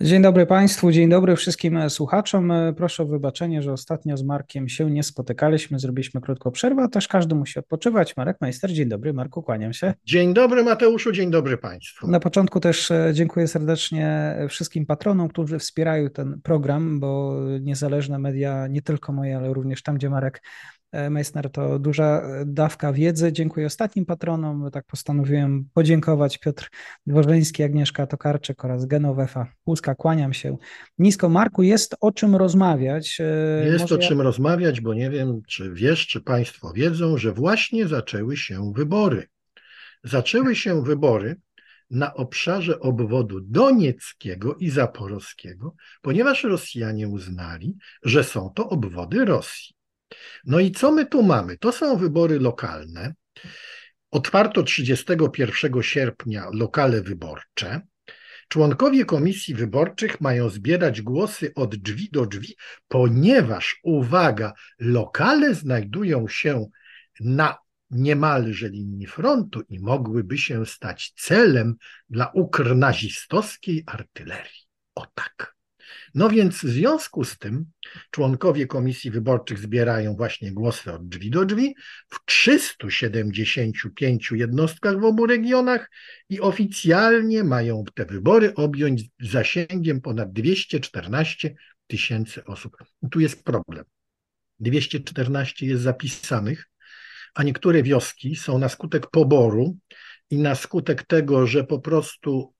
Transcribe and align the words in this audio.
Dzień 0.00 0.22
dobry 0.22 0.46
Państwu, 0.46 0.90
dzień 0.92 1.08
dobry 1.08 1.36
wszystkim 1.36 1.90
słuchaczom. 1.90 2.52
Proszę 2.76 3.02
o 3.02 3.06
wybaczenie, 3.06 3.62
że 3.62 3.72
ostatnio 3.72 4.16
z 4.16 4.22
Markiem 4.22 4.68
się 4.68 4.90
nie 4.90 5.02
spotykaliśmy, 5.02 5.78
zrobiliśmy 5.78 6.20
krótką 6.20 6.50
przerwę, 6.50 6.82
a 6.82 6.88
też 6.88 7.08
każdy 7.08 7.34
musi 7.34 7.58
odpoczywać. 7.58 8.16
Marek 8.16 8.36
Majster, 8.40 8.72
dzień 8.72 8.88
dobry, 8.88 9.12
Marku, 9.12 9.42
kłaniam 9.42 9.72
się. 9.72 9.94
Dzień 10.04 10.34
dobry 10.34 10.64
Mateuszu, 10.64 11.12
dzień 11.12 11.30
dobry 11.30 11.56
Państwu. 11.56 12.08
Na 12.08 12.20
początku 12.20 12.60
też 12.60 12.90
e, 12.90 13.10
dziękuję 13.14 13.48
serdecznie 13.48 14.36
wszystkim 14.48 14.86
patronom, 14.86 15.28
którzy 15.28 15.58
wspierają 15.58 16.10
ten 16.10 16.40
program, 16.42 17.00
bo 17.00 17.36
niezależne 17.60 18.18
media, 18.18 18.66
nie 18.66 18.82
tylko 18.82 19.12
moje, 19.12 19.36
ale 19.36 19.54
również 19.54 19.82
tam, 19.82 19.96
gdzie 19.96 20.10
Marek 20.10 20.42
E, 20.42 20.77
Meissner 20.92 21.50
to 21.50 21.78
duża 21.78 22.22
e, 22.22 22.44
dawka 22.46 22.92
wiedzy. 22.92 23.32
Dziękuję 23.32 23.66
ostatnim 23.66 24.06
patronom. 24.06 24.70
Tak 24.70 24.84
postanowiłem 24.86 25.68
podziękować 25.74 26.38
Piotr 26.38 26.70
Dworzyński, 27.06 27.62
Agnieszka 27.62 28.06
Tokarczyk 28.06 28.64
oraz 28.64 28.86
Genowefa 28.86 29.52
Pulska. 29.64 29.94
Kłaniam 29.94 30.32
się 30.32 30.56
nisko. 30.98 31.28
Marku, 31.28 31.62
jest 31.62 31.96
o 32.00 32.12
czym 32.12 32.36
rozmawiać. 32.36 33.18
E, 33.20 33.66
jest 33.66 33.80
Może 33.80 33.94
o 33.94 33.98
czym 33.98 34.20
rozmawiać, 34.20 34.80
bo 34.80 34.94
nie 34.94 35.10
wiem, 35.10 35.42
czy 35.48 35.72
wiesz, 35.72 36.06
czy 36.06 36.20
Państwo 36.20 36.72
wiedzą, 36.72 37.18
że 37.18 37.32
właśnie 37.32 37.88
zaczęły 37.88 38.36
się 38.36 38.72
wybory. 38.76 39.26
Zaczęły 40.04 40.56
się 40.56 40.82
wybory 40.82 41.36
na 41.90 42.14
obszarze 42.14 42.80
obwodu 42.80 43.40
donieckiego 43.40 44.54
i 44.54 44.70
zaporowskiego, 44.70 45.74
ponieważ 46.02 46.44
Rosjanie 46.44 47.08
uznali, 47.08 47.76
że 48.02 48.24
są 48.24 48.50
to 48.54 48.68
obwody 48.68 49.24
Rosji. 49.24 49.77
No 50.44 50.60
i 50.60 50.72
co 50.72 50.92
my 50.92 51.06
tu 51.06 51.22
mamy? 51.22 51.58
To 51.58 51.72
są 51.72 51.96
wybory 51.96 52.40
lokalne. 52.40 53.14
Otwarto 54.10 54.62
31 54.62 55.82
sierpnia 55.82 56.46
lokale 56.52 57.02
wyborcze. 57.02 57.80
Członkowie 58.48 59.04
komisji 59.04 59.54
wyborczych 59.54 60.20
mają 60.20 60.48
zbierać 60.48 61.02
głosy 61.02 61.52
od 61.54 61.76
drzwi 61.76 62.08
do 62.12 62.26
drzwi, 62.26 62.56
ponieważ, 62.88 63.80
uwaga, 63.82 64.52
lokale 64.78 65.54
znajdują 65.54 66.28
się 66.28 66.66
na 67.20 67.58
niemalże 67.90 68.68
linii 68.68 69.06
frontu 69.06 69.62
i 69.68 69.80
mogłyby 69.80 70.38
się 70.38 70.66
stać 70.66 71.12
celem 71.16 71.74
dla 72.10 72.30
ukrnazistowskiej 72.34 73.84
artylerii. 73.86 74.68
O 74.94 75.06
tak. 75.14 75.57
No 76.14 76.28
więc 76.28 76.54
w 76.54 76.68
związku 76.68 77.24
z 77.24 77.38
tym 77.38 77.66
członkowie 78.10 78.66
komisji 78.66 79.10
wyborczych 79.10 79.58
zbierają 79.58 80.16
właśnie 80.16 80.52
głosy 80.52 80.92
od 80.92 81.08
drzwi 81.08 81.30
do 81.30 81.44
drzwi 81.44 81.74
w 82.08 82.16
375 82.26 84.30
jednostkach 84.32 85.00
w 85.00 85.04
obu 85.04 85.26
regionach 85.26 85.90
i 86.28 86.40
oficjalnie 86.40 87.44
mają 87.44 87.84
te 87.94 88.06
wybory 88.06 88.54
objąć 88.54 89.04
zasięgiem 89.20 90.00
ponad 90.00 90.32
214 90.32 91.54
tysięcy 91.86 92.44
osób. 92.44 92.76
I 93.02 93.08
tu 93.08 93.20
jest 93.20 93.44
problem. 93.44 93.84
214 94.60 95.66
jest 95.66 95.82
zapisanych, 95.82 96.68
a 97.34 97.42
niektóre 97.42 97.82
wioski 97.82 98.36
są 98.36 98.58
na 98.58 98.68
skutek 98.68 99.10
poboru 99.10 99.76
i 100.30 100.38
na 100.38 100.54
skutek 100.54 101.02
tego, 101.02 101.46
że 101.46 101.64
po 101.64 101.78
prostu 101.78 102.54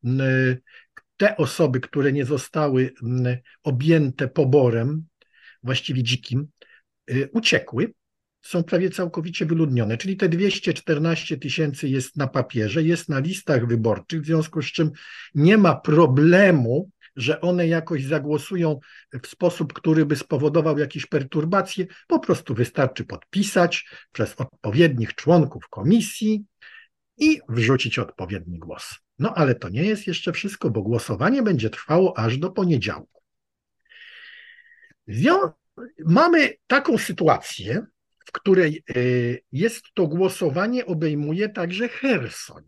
te 1.19 1.37
osoby, 1.37 1.81
które 1.81 2.13
nie 2.13 2.25
zostały 2.25 2.93
mm, 3.03 3.37
objęte 3.63 4.29
poborem, 4.29 5.07
właściwie 5.63 6.03
dzikim, 6.03 6.49
y, 7.11 7.29
uciekły, 7.33 7.93
są 8.43 8.65
prawie 8.65 8.91
całkowicie 8.91 9.47
wyludnione. 9.47 9.97
Czyli 9.97 10.17
te 10.17 10.29
214 10.29 11.37
tysięcy 11.37 11.89
jest 11.89 12.17
na 12.17 12.27
papierze, 12.27 12.83
jest 12.83 13.09
na 13.09 13.19
listach 13.19 13.67
wyborczych, 13.67 14.23
w 14.23 14.27
związku 14.27 14.63
z 14.63 14.67
czym 14.67 14.91
nie 15.35 15.59
ma 15.59 15.75
problemu, 15.75 16.91
że 17.17 17.41
one 17.41 17.69
jakoś 17.69 18.05
zagłosują 18.05 18.79
w 19.23 19.27
sposób, 19.27 19.73
który 19.73 20.07
by 20.07 20.17
spowodował 20.17 20.79
jakieś 20.79 21.07
perturbacje. 21.07 21.87
Po 22.07 22.19
prostu 22.19 22.55
wystarczy 22.55 23.05
podpisać 23.05 23.89
przez 24.13 24.35
odpowiednich 24.37 25.15
członków 25.15 25.69
komisji 25.71 26.45
i 27.17 27.41
wrzucić 27.49 27.99
odpowiedni 27.99 28.59
głos. 28.59 29.08
No 29.19 29.35
ale 29.35 29.55
to 29.55 29.69
nie 29.69 29.85
jest 29.85 30.07
jeszcze 30.07 30.33
wszystko, 30.33 30.71
bo 30.71 30.83
głosowanie 30.83 31.43
będzie 31.43 31.71
trwało 31.71 32.19
aż 32.19 32.39
do 32.39 32.51
poniedziałku. 32.51 33.23
Mamy 36.07 36.55
taką 36.67 36.99
sytuację, 36.99 37.87
w 38.27 38.33
której 38.33 38.83
y, 38.97 39.43
jest 39.53 39.85
to 39.95 40.07
głosowanie 40.07 40.87
obejmuje 40.87 41.49
także 41.49 41.89
Hersoń. 41.89 42.65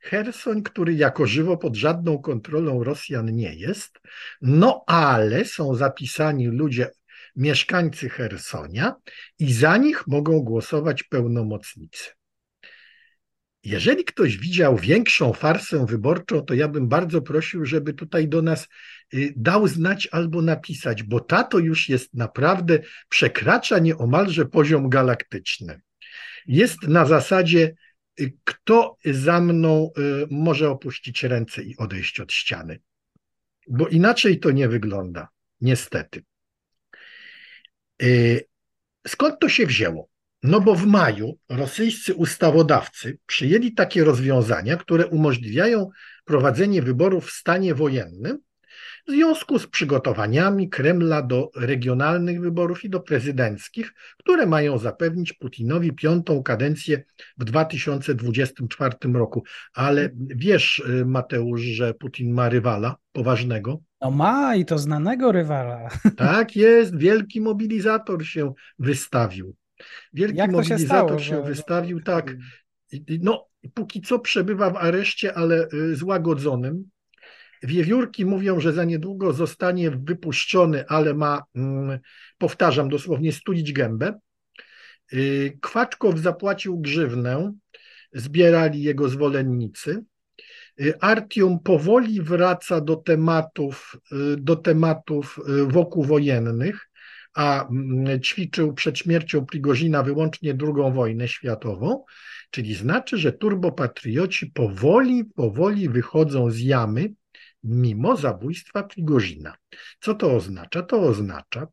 Hersoń, 0.00 0.62
który 0.62 0.94
jako 0.94 1.26
żywo 1.26 1.56
pod 1.56 1.76
żadną 1.76 2.18
kontrolą 2.18 2.84
Rosjan 2.84 3.36
nie 3.36 3.54
jest, 3.54 4.00
no 4.40 4.84
ale 4.86 5.44
są 5.44 5.74
zapisani 5.74 6.46
ludzie, 6.46 6.90
mieszkańcy 7.36 8.08
Hersonia 8.08 8.94
i 9.38 9.52
za 9.52 9.76
nich 9.76 10.06
mogą 10.06 10.40
głosować 10.40 11.02
pełnomocnicy. 11.02 12.10
Jeżeli 13.64 14.04
ktoś 14.04 14.38
widział 14.38 14.76
większą 14.76 15.32
farsę 15.32 15.86
wyborczą, 15.86 16.40
to 16.40 16.54
ja 16.54 16.68
bym 16.68 16.88
bardzo 16.88 17.22
prosił, 17.22 17.64
żeby 17.64 17.94
tutaj 17.94 18.28
do 18.28 18.42
nas 18.42 18.68
y, 19.14 19.32
dał 19.36 19.68
znać 19.68 20.08
albo 20.12 20.42
napisać, 20.42 21.02
bo 21.02 21.20
ta 21.20 21.44
to 21.44 21.58
już 21.58 21.88
jest 21.88 22.14
naprawdę 22.14 22.78
przekracza 23.08 23.78
nieomalże 23.78 24.46
poziom 24.46 24.88
galaktyczny. 24.88 25.80
Jest 26.46 26.82
na 26.82 27.06
zasadzie, 27.06 27.74
y, 28.20 28.32
kto 28.44 28.96
za 29.04 29.40
mną 29.40 29.90
y, 29.98 30.26
może 30.30 30.70
opuścić 30.70 31.22
ręce 31.22 31.62
i 31.62 31.76
odejść 31.76 32.20
od 32.20 32.32
ściany. 32.32 32.80
Bo 33.68 33.88
inaczej 33.88 34.40
to 34.40 34.50
nie 34.50 34.68
wygląda, 34.68 35.28
niestety. 35.60 36.24
Skąd 39.06 39.40
to 39.40 39.48
się 39.48 39.66
wzięło? 39.66 40.11
No 40.42 40.60
bo 40.60 40.74
w 40.74 40.86
maju 40.86 41.38
rosyjscy 41.48 42.14
ustawodawcy 42.14 43.18
przyjęli 43.26 43.74
takie 43.74 44.04
rozwiązania, 44.04 44.76
które 44.76 45.06
umożliwiają 45.06 45.90
prowadzenie 46.24 46.82
wyborów 46.82 47.26
w 47.26 47.32
stanie 47.32 47.74
wojennym 47.74 48.38
w 49.08 49.10
związku 49.10 49.58
z 49.58 49.66
przygotowaniami 49.66 50.68
Kremla 50.68 51.22
do 51.22 51.50
regionalnych 51.56 52.40
wyborów 52.40 52.84
i 52.84 52.90
do 52.90 53.00
prezydenckich, 53.00 53.94
które 54.18 54.46
mają 54.46 54.78
zapewnić 54.78 55.32
Putinowi 55.32 55.92
piątą 55.92 56.42
kadencję 56.42 57.04
w 57.38 57.44
2024 57.44 58.94
roku. 59.14 59.42
Ale 59.74 60.10
wiesz, 60.16 60.82
Mateusz, 61.06 61.60
że 61.60 61.94
Putin 61.94 62.32
ma 62.32 62.48
rywala 62.48 62.96
poważnego? 63.12 63.82
No 64.00 64.10
ma 64.10 64.56
i 64.56 64.64
to 64.64 64.78
znanego 64.78 65.32
rywala. 65.32 65.88
Tak 66.16 66.56
jest, 66.56 66.96
wielki 66.96 67.40
mobilizator 67.40 68.26
się 68.26 68.52
wystawił. 68.78 69.54
Wielki 70.12 70.38
Jak 70.38 70.50
mobilizator 70.50 71.20
się, 71.20 71.24
stało, 71.26 71.42
się 71.42 71.48
wystawił, 71.48 72.00
tak. 72.00 72.36
No, 73.20 73.48
póki 73.74 74.00
co 74.00 74.18
przebywa 74.18 74.70
w 74.70 74.76
areszcie, 74.76 75.34
ale 75.34 75.68
y, 75.74 75.96
złagodzonym. 75.96 76.90
Wiewiórki 77.62 78.24
mówią, 78.24 78.60
że 78.60 78.72
za 78.72 78.84
niedługo 78.84 79.32
zostanie 79.32 79.90
wypuszczony, 79.90 80.84
ale 80.88 81.14
ma, 81.14 81.42
mm, 81.54 81.98
powtarzam 82.38 82.88
dosłownie, 82.88 83.32
stulić 83.32 83.72
gębę. 83.72 84.18
Y, 85.12 85.58
Kwaczkow 85.60 86.18
zapłacił 86.18 86.80
grzywnę, 86.80 87.52
zbierali 88.12 88.82
jego 88.82 89.08
zwolennicy. 89.08 90.04
Y, 90.80 91.00
Artium 91.00 91.58
powoli 91.58 92.22
wraca 92.22 92.80
do 92.80 92.96
tematów, 92.96 93.96
do 94.38 94.56
tematów 94.56 95.40
wokół 95.66 96.04
wojennych 96.04 96.91
a 97.34 97.68
mm, 97.68 98.20
ćwiczył 98.20 98.74
przed 98.74 98.98
śmiercią 98.98 99.46
Prigozina 99.46 100.02
wyłącznie 100.02 100.50
II 100.60 100.92
wojnę 100.94 101.28
światową, 101.28 102.04
czyli 102.50 102.74
znaczy, 102.74 103.18
że 103.18 103.32
turbopatrioci 103.32 104.46
powoli, 104.46 105.24
powoli 105.24 105.88
wychodzą 105.88 106.50
z 106.50 106.58
jamy 106.58 107.14
mimo 107.64 108.16
zabójstwa 108.16 108.82
Prigozina. 108.82 109.54
Co 110.00 110.14
to 110.14 110.36
oznacza? 110.36 110.82
To 110.82 111.00
oznacza, 111.00 111.66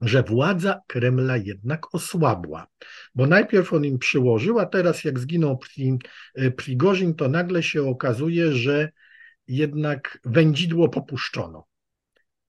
że 0.00 0.22
władza 0.22 0.80
Kremla 0.86 1.36
jednak 1.36 1.94
osłabła, 1.94 2.66
bo 3.14 3.26
najpierw 3.26 3.72
on 3.72 3.84
im 3.84 3.98
przyłożył, 3.98 4.58
a 4.58 4.66
teraz 4.66 5.04
jak 5.04 5.18
zginął 5.18 5.58
Prigorzin, 6.56 7.14
to 7.14 7.28
nagle 7.28 7.62
się 7.62 7.88
okazuje, 7.88 8.52
że 8.52 8.90
jednak 9.48 10.18
wędzidło 10.24 10.88
popuszczono. 10.88 11.66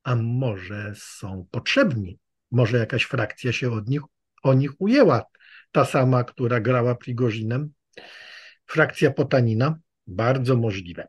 A 0.03 0.15
może 0.15 0.93
są 0.95 1.47
potrzebni? 1.51 2.19
Może 2.55 2.77
jakaś 2.77 3.03
frakcja 3.03 3.51
się 3.51 3.71
od 3.71 3.89
nich, 3.89 4.01
o 4.43 4.53
nich 4.53 4.71
ujęła, 4.81 5.25
ta 5.71 5.85
sama, 5.85 6.23
która 6.23 6.59
grała 6.59 6.95
Prigozinem? 6.95 7.73
Frakcja 8.65 9.11
Potanina? 9.11 9.79
Bardzo 10.07 10.55
możliwe. 10.55 11.07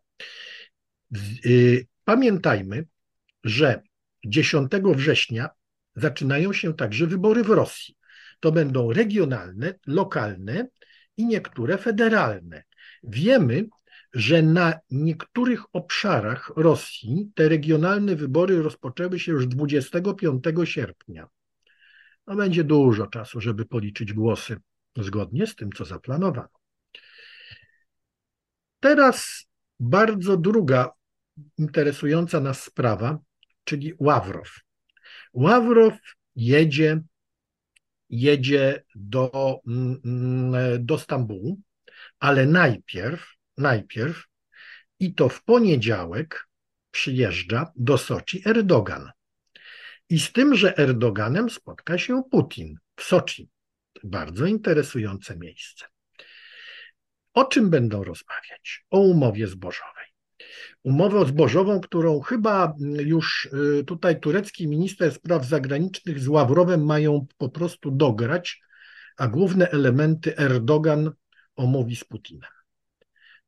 Y, 1.47 1.87
pamiętajmy, 2.05 2.87
że 3.45 3.83
10 4.25 4.73
września 4.95 5.49
zaczynają 5.97 6.53
się 6.53 6.75
także 6.75 7.07
wybory 7.07 7.45
w 7.45 7.51
Rosji. 7.51 7.97
To 8.41 8.53
będą 8.53 8.93
regionalne, 8.93 9.75
lokalne 9.87 10.67
i 11.17 11.27
niektóre 11.27 11.79
federalne. 11.79 12.63
Wiemy, 13.03 13.69
że 14.13 14.43
na 14.43 14.79
niektórych 14.91 15.63
obszarach 15.73 16.53
Rosji 16.57 17.31
te 17.35 17.49
regionalne 17.49 18.17
wybory 18.17 18.63
rozpoczęły 18.63 19.19
się 19.19 19.33
już 19.33 19.47
25 19.47 20.45
sierpnia. 20.65 21.29
No 22.27 22.37
będzie 22.37 22.65
dużo 22.65 23.07
czasu, 23.07 23.41
żeby 23.41 23.67
policzyć 23.67 24.13
głosy 24.13 24.57
zgodnie 24.97 25.47
z 25.47 25.57
tym, 25.57 25.73
co 25.73 25.85
zaplanowano. 25.85 26.49
Teraz 28.81 29.47
bardzo 29.81 30.37
druga 30.37 30.91
interesująca 31.59 32.41
nas 32.41 32.63
sprawa, 32.63 33.19
czyli 33.65 33.95
Ławrow. 33.99 34.61
Ławrow 35.33 35.95
jedzie, 36.37 37.01
jedzie 38.11 38.85
do, 38.95 39.61
mm, 39.67 40.53
do 40.87 40.99
Stambułu, 40.99 41.61
ale 42.19 42.47
najpierw, 42.47 43.33
najpierw 43.57 44.25
i 45.01 45.15
to 45.15 45.29
w 45.29 45.45
poniedziałek 45.45 46.49
przyjeżdża 46.91 47.73
do 47.77 47.99
Soczi 47.99 48.49
Erdogan. 48.49 49.11
I 50.11 50.21
z 50.21 50.33
tym, 50.33 50.55
że 50.55 50.79
Erdoganem 50.79 51.51
spotka 51.51 51.99
się 51.99 52.23
Putin 52.31 52.79
w 52.97 53.03
Soczi. 53.03 53.49
Bardzo 54.05 54.47
interesujące 54.47 55.37
miejsce. 55.37 55.85
O 57.35 57.45
czym 57.45 57.71
będą 57.71 58.05
rozmawiać? 58.05 58.85
O 58.91 59.01
umowie 59.01 59.47
zbożowej. 59.47 60.07
Umowę 60.83 61.27
zbożową, 61.27 61.81
którą 61.81 62.21
chyba 62.21 62.75
już 62.99 63.49
y, 63.81 63.85
tutaj 63.85 64.21
turecki 64.21 64.69
minister 64.69 65.13
spraw 65.13 65.45
zagranicznych 65.45 66.21
z 66.21 66.29
Ławrowem 66.29 66.85
mają 66.85 67.27
po 67.39 67.49
prostu 67.49 67.91
dograć, 67.91 68.61
a 69.17 69.29
główne 69.29 69.71
elementy 69.71 70.37
Erdogan 70.39 71.11
omówi 71.57 71.97
z 71.97 72.05
Putinem. 72.05 72.51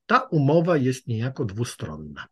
Ta 0.06 0.20
umowa 0.20 0.76
jest 0.76 1.06
niejako 1.06 1.44
dwustronna. 1.44 2.26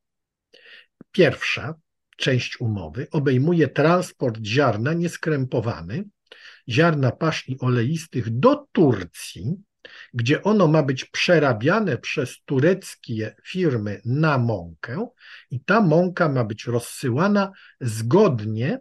Pierwsza 1.12 1.74
część 2.16 2.60
umowy 2.60 3.06
obejmuje 3.10 3.68
transport 3.68 4.38
ziarna 4.44 4.92
nieskrępowany, 4.92 6.04
ziarna 6.68 7.12
paśni 7.12 7.56
oleistych 7.60 8.38
do 8.38 8.66
Turcji, 8.72 9.56
gdzie 10.14 10.42
ono 10.42 10.68
ma 10.68 10.82
być 10.82 11.04
przerabiane 11.04 11.98
przez 11.98 12.36
tureckie 12.44 13.36
firmy 13.44 14.00
na 14.04 14.38
mąkę 14.38 15.08
i 15.50 15.60
ta 15.60 15.80
mąka 15.80 16.28
ma 16.28 16.44
być 16.44 16.64
rozsyłana 16.64 17.52
zgodnie 17.80 18.78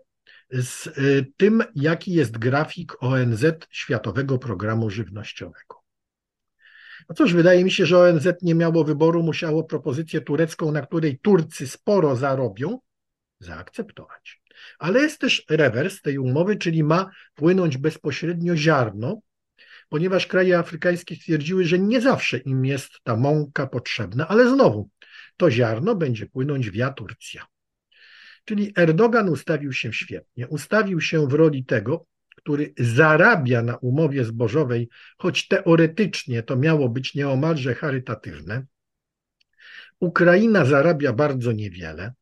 z 0.52 0.88
y, 0.88 1.26
tym, 1.38 1.64
jaki 1.76 2.14
jest 2.14 2.38
grafik 2.38 3.04
ONZ 3.04 3.46
Światowego 3.70 4.38
Programu 4.38 4.90
Żywnościowego. 4.90 5.86
No 7.10 7.16
cóż, 7.16 7.34
wydaje 7.34 7.64
mi 7.64 7.72
się, 7.72 7.86
że 7.86 8.00
ONZ 8.00 8.28
nie 8.42 8.56
miało 8.56 8.84
wyboru, 8.84 9.24
musiało 9.24 9.64
propozycję 9.64 10.22
turecką, 10.22 10.72
na 10.72 10.82
której 10.82 11.20
Turcy 11.20 11.68
sporo 11.68 12.16
zarobią, 12.16 12.80
zaakceptować. 13.40 14.42
Ale 14.80 15.02
jest 15.02 15.20
też 15.20 15.46
rewers 15.50 16.02
tej 16.02 16.18
umowy, 16.18 16.56
czyli 16.56 16.84
ma 16.84 17.12
płynąć 17.36 17.78
bezpośrednio 17.78 18.56
ziarno, 18.58 19.22
ponieważ 19.90 20.28
kraje 20.28 20.58
afrykańskie 20.58 21.16
stwierdziły, 21.16 21.66
że 21.66 21.80
nie 21.80 22.02
zawsze 22.02 22.38
im 22.38 22.66
jest 22.66 22.92
ta 23.04 23.16
mąka 23.16 23.68
potrzebna, 23.68 24.28
ale 24.28 24.50
znowu 24.50 24.90
to 25.38 25.52
ziarno 25.52 25.96
będzie 25.96 26.26
płynąć 26.26 26.70
via 26.70 26.90
Turcja. 26.90 27.46
Czyli 28.46 28.74
Erdogan 28.78 29.30
ustawił 29.30 29.74
się 29.74 29.94
świetnie. 29.94 30.48
Ustawił 30.48 31.02
się 31.02 31.28
w 31.28 31.34
roli 31.34 31.66
tego, 31.66 32.06
który 32.36 32.74
zarabia 32.78 33.62
na 33.62 33.78
umowie 33.78 34.26
zbożowej, 34.26 34.90
choć 35.18 35.48
teoretycznie 35.48 36.44
to 36.44 36.56
miało 36.56 36.90
być 36.90 37.16
nieomalże 37.16 37.76
charytatywne. 37.76 38.66
Ukraina 40.00 40.66
zarabia 40.66 41.14
bardzo 41.14 41.52
niewiele. 41.52 42.14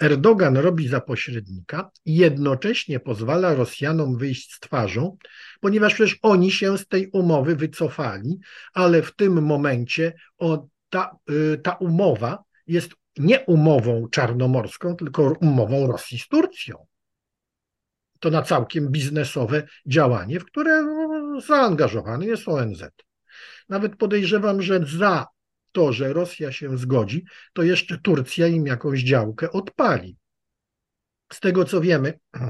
Erdogan 0.00 0.56
robi 0.56 0.88
za 0.88 1.00
pośrednika 1.00 1.90
i 2.04 2.16
jednocześnie 2.16 3.00
pozwala 3.00 3.54
Rosjanom 3.54 4.16
wyjść 4.16 4.54
z 4.54 4.60
twarzą, 4.60 5.16
ponieważ 5.60 5.94
przecież 5.94 6.18
oni 6.22 6.50
się 6.50 6.78
z 6.78 6.88
tej 6.88 7.10
umowy 7.10 7.56
wycofali, 7.56 8.38
ale 8.74 9.02
w 9.02 9.16
tym 9.16 9.42
momencie 9.42 10.12
o, 10.38 10.66
ta, 10.90 11.16
y, 11.30 11.58
ta 11.62 11.72
umowa 11.72 12.44
jest 12.66 12.90
nie 13.18 13.40
umową 13.40 14.08
czarnomorską, 14.10 14.96
tylko 14.96 15.22
umową 15.40 15.86
Rosji 15.86 16.18
z 16.18 16.28
Turcją. 16.28 16.86
To 18.20 18.30
na 18.30 18.42
całkiem 18.42 18.88
biznesowe 18.88 19.62
działanie, 19.86 20.40
w 20.40 20.44
które 20.44 20.84
zaangażowany 21.46 22.26
jest 22.26 22.48
ONZ. 22.48 22.82
Nawet 23.68 23.96
podejrzewam, 23.96 24.62
że 24.62 24.80
za 24.98 25.26
to, 25.72 25.92
że 25.92 26.12
Rosja 26.12 26.52
się 26.52 26.78
zgodzi, 26.78 27.24
to 27.52 27.62
jeszcze 27.62 27.98
Turcja 27.98 28.46
im 28.46 28.66
jakąś 28.66 29.02
działkę 29.02 29.52
odpali. 29.52 30.16
Z 31.32 31.40
tego 31.40 31.64
co 31.64 31.80
wiemy, 31.80 32.18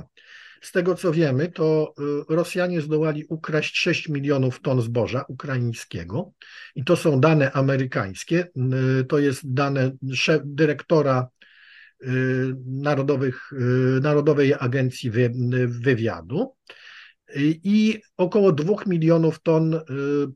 z 0.63 0.73
tego 0.73 0.95
co 0.95 1.13
wiemy, 1.13 1.53
to 1.53 1.95
y, 2.31 2.35
Rosjanie 2.35 2.81
zdołali 2.81 3.25
ukraść 3.29 3.79
6 3.79 4.09
milionów 4.09 4.61
ton 4.61 4.83
zboża 4.83 5.25
ukraińskiego 5.29 6.33
i 6.75 6.85
to 6.85 6.97
są 6.97 7.21
dane 7.21 7.53
amerykańskie. 7.53 8.47
Y, 9.01 9.05
to 9.05 9.19
jest 9.19 9.53
dane 9.55 9.93
dyrektora 10.45 11.29
y, 12.03 12.07
Narodowych, 12.67 13.51
Narodowej 14.01 14.55
Agencji 14.59 15.11
Wywiadu 15.67 16.57
i 17.37 18.01
około 18.17 18.53
2 18.53 18.75
milionów 18.87 19.43
ton 19.43 19.75
y, 19.75 19.81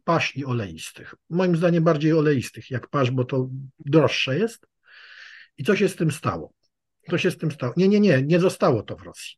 paśni 0.05 0.45
oleistych. 0.45 1.15
Moim 1.31 1.57
zdaniem 1.57 1.85
bardziej 1.85 2.13
oleistych 2.13 2.71
jak 2.71 2.89
pasz, 2.89 3.11
bo 3.11 3.25
to 3.25 3.49
droższe 3.79 4.39
jest. 4.39 4.67
I 5.59 5.65
co 5.65 5.77
się 5.77 5.89
z 5.89 5.97
tym 5.97 6.11
stało? 6.11 6.53
Co 7.11 7.19
się 7.19 7.31
z 7.31 7.39
tym 7.39 7.51
stało? 7.51 7.73
Nie, 7.77 7.89
nie, 7.89 8.01
nie, 8.01 8.23
nie 8.23 8.41
zostało 8.41 8.83
to 8.83 8.97
w 8.97 9.03
Rosji. 9.03 9.37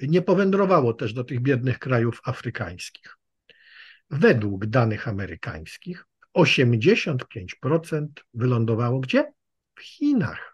Nie 0.00 0.22
powędrowało 0.22 0.94
też 0.94 1.12
do 1.12 1.24
tych 1.24 1.40
biednych 1.40 1.78
krajów 1.78 2.20
afrykańskich. 2.24 3.16
Według 4.10 4.66
danych 4.66 5.08
amerykańskich 5.08 6.04
85% 6.36 8.06
wylądowało 8.34 9.00
gdzie? 9.00 9.32
W 9.74 9.82
Chinach 9.82 10.53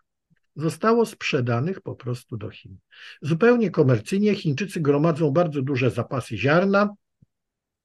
zostało 0.61 1.07
sprzedanych 1.07 1.81
po 1.81 1.95
prostu 1.95 2.37
do 2.37 2.51
Chin. 2.51 2.77
Zupełnie 3.23 3.71
komercyjnie 3.71 4.35
Chińczycy 4.35 4.81
gromadzą 4.81 5.31
bardzo 5.31 5.63
duże 5.63 5.91
zapasy 5.91 6.37
ziarna. 6.37 6.89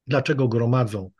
Dlaczego 0.08 0.48
gromadzą? 0.48 1.12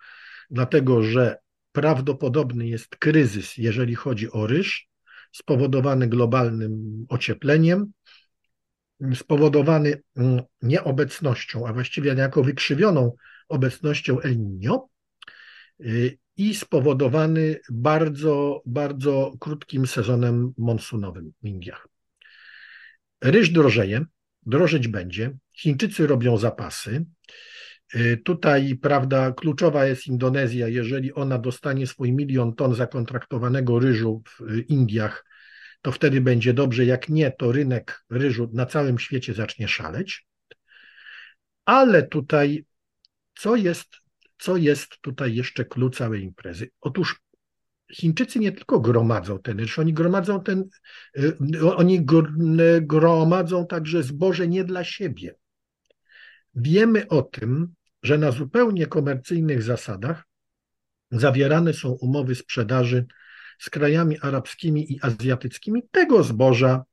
Dlatego, 0.50 1.04
że 1.04 1.38
prawdopodobny 1.72 2.68
jest 2.68 2.96
kryzys, 2.96 3.58
jeżeli 3.58 3.96
chodzi 3.96 4.32
o 4.32 4.48
ryż, 4.48 4.88
spowodowany 5.32 6.08
globalnym 6.08 7.06
ociepleniem, 7.10 7.92
spowodowany 9.16 10.02
mm, 10.16 10.42
nieobecnością, 10.62 11.68
a 11.68 11.74
właściwie 11.74 12.16
niejako 12.16 12.44
wykrzywioną 12.44 13.12
obecnością 13.50 14.20
El 14.20 14.38
Niño 14.38 14.80
i 16.38 16.56
spowodowany 16.56 17.60
bardzo, 17.72 18.62
bardzo 18.66 19.34
krótkim 19.40 19.88
sezonem 19.88 20.54
monsunowym 20.58 21.34
w 21.44 21.48
Indiach. 21.48 21.88
Ryż 23.22 23.50
drożeje, 23.50 24.06
drożeć 24.46 24.88
będzie, 24.88 25.38
Chińczycy 25.58 26.08
robią 26.08 26.38
zapasy. 26.38 27.06
Y, 27.96 28.22
tutaj, 28.24 28.76
prawda, 28.76 29.32
kluczowa 29.32 29.86
jest 29.86 30.08
Indonezja. 30.08 30.68
Jeżeli 30.68 31.14
ona 31.14 31.38
dostanie 31.38 31.88
swój 31.88 32.12
milion 32.12 32.56
ton 32.56 32.76
zakontraktowanego 32.76 33.80
ryżu 33.80 34.24
w 34.26 34.60
Indiach, 34.70 35.26
to 35.82 35.92
wtedy 35.92 36.22
będzie 36.22 36.54
dobrze. 36.54 36.86
Jak 36.86 37.10
nie, 37.10 37.32
to 37.32 37.52
rynek 37.52 38.06
ryżu 38.10 38.50
na 38.54 38.66
całym 38.66 39.00
świecie 39.00 39.34
zacznie 39.34 39.68
szaleć. 39.68 40.26
Ale 41.66 42.04
tutaj, 42.04 42.66
co 43.36 43.56
jest 43.56 44.05
co 44.38 44.58
jest 44.58 45.02
tutaj 45.02 45.36
jeszcze 45.36 45.66
klucz 45.66 45.98
całej 45.98 46.24
imprezy? 46.24 46.70
Otóż 46.82 47.22
Chińczycy 47.94 48.40
nie 48.40 48.52
tylko 48.52 48.80
gromadzą 48.80 49.40
ten 49.40 49.60
ryż, 49.60 49.80
oni 49.80 49.94
gromadzą 49.94 50.44
ten, 50.44 50.64
y, 51.18 51.36
oni 51.76 52.06
gromadzą 52.82 53.68
także 53.68 54.04
zboże 54.04 54.48
nie 54.48 54.64
dla 54.64 54.84
siebie, 54.84 55.36
Wiemy 56.56 57.08
o 57.08 57.22
tym, 57.22 57.74
że 58.04 58.18
na 58.18 58.32
zupełnie 58.32 58.88
komercyjnych 58.88 59.64
zasadach 59.64 60.24
zawierane 61.12 61.74
są 61.74 61.90
umowy 61.90 62.36
sprzedaży 62.36 63.06
z 63.60 63.70
krajami 63.70 64.20
arabskimi 64.20 64.94
i 64.94 65.00
azjatyckimi 65.02 65.84
tego 65.92 66.24
zboża, 66.24 66.84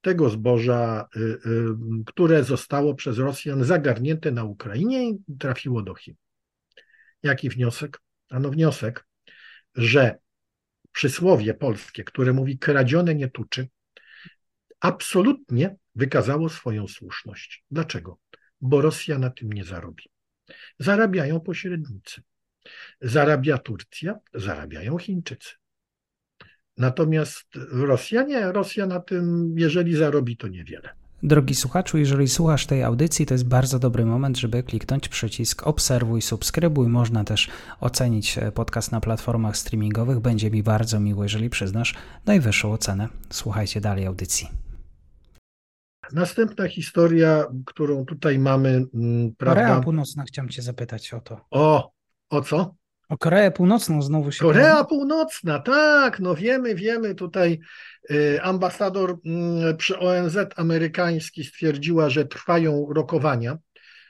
tego 0.00 0.30
zboża, 0.30 1.08
y, 1.16 1.20
y, 1.20 1.38
które 2.06 2.44
zostało 2.44 2.94
przez 2.94 3.18
Rosjan 3.18 3.64
zagarnięte 3.64 4.32
na 4.32 4.44
Ukrainie 4.44 5.10
i 5.10 5.18
trafiło 5.38 5.82
do 5.82 5.94
Chin. 5.94 6.14
Jaki 7.22 7.48
wniosek? 7.48 8.00
Ano 8.30 8.50
wniosek, 8.50 9.06
że 9.74 10.18
przysłowie 10.92 11.54
polskie, 11.54 12.04
które 12.04 12.32
mówi 12.32 12.58
kradzione 12.58 13.14
nie 13.14 13.28
tuczy, 13.28 13.68
absolutnie 14.80 15.76
wykazało 15.94 16.48
swoją 16.48 16.88
słuszność. 16.88 17.64
Dlaczego? 17.70 18.18
Bo 18.60 18.80
Rosja 18.80 19.18
na 19.18 19.30
tym 19.30 19.52
nie 19.52 19.64
zarobi. 19.64 20.04
Zarabiają 20.78 21.40
pośrednicy. 21.40 22.22
Zarabia 23.00 23.58
Turcja, 23.58 24.18
zarabiają 24.34 24.98
Chińczycy. 24.98 25.54
Natomiast 26.76 27.46
Rosja 27.70 28.22
nie, 28.22 28.52
Rosja 28.52 28.86
na 28.86 29.00
tym, 29.00 29.54
jeżeli 29.58 29.96
zarobi, 29.96 30.36
to 30.36 30.48
niewiele. 30.48 30.94
Drogi 31.22 31.54
słuchaczu, 31.54 31.98
jeżeli 31.98 32.28
słuchasz 32.28 32.66
tej 32.66 32.82
audycji, 32.82 33.26
to 33.26 33.34
jest 33.34 33.48
bardzo 33.48 33.78
dobry 33.78 34.04
moment, 34.04 34.36
żeby 34.36 34.62
kliknąć 34.62 35.08
przycisk 35.08 35.66
obserwuj, 35.66 36.22
subskrybuj. 36.22 36.88
Można 36.88 37.24
też 37.24 37.48
ocenić 37.80 38.38
podcast 38.54 38.92
na 38.92 39.00
platformach 39.00 39.56
streamingowych. 39.56 40.20
Będzie 40.20 40.50
mi 40.50 40.62
bardzo 40.62 41.00
miło, 41.00 41.22
jeżeli 41.22 41.50
przyznasz 41.50 41.94
najwyższą 42.26 42.72
ocenę. 42.72 43.08
Słuchajcie 43.30 43.80
dalej 43.80 44.06
audycji. 44.06 44.48
Następna 46.12 46.68
historia, 46.68 47.44
którą 47.66 48.04
tutaj 48.04 48.38
mamy, 48.38 48.84
mm, 48.94 49.34
prawda? 49.38 49.62
Korea 49.62 49.80
Północna, 49.80 50.24
chciałem 50.24 50.48
Cię 50.48 50.62
zapytać 50.62 51.14
o 51.14 51.20
to. 51.20 51.40
O, 51.50 51.90
o 52.30 52.40
co? 52.40 52.74
O 53.08 53.18
Koreę 53.18 53.50
Północną 53.50 54.02
znowu 54.02 54.32
się. 54.32 54.38
Korea 54.38 54.84
Północna, 54.84 55.58
tak, 55.58 56.20
no 56.20 56.34
wiemy, 56.34 56.74
wiemy. 56.74 57.14
Tutaj 57.14 57.60
y, 58.10 58.42
ambasador 58.42 59.18
y, 59.70 59.74
przy 59.76 59.98
ONZ 59.98 60.36
amerykański 60.56 61.44
stwierdziła, 61.44 62.10
że 62.10 62.24
trwają 62.24 62.86
rokowania 62.90 63.58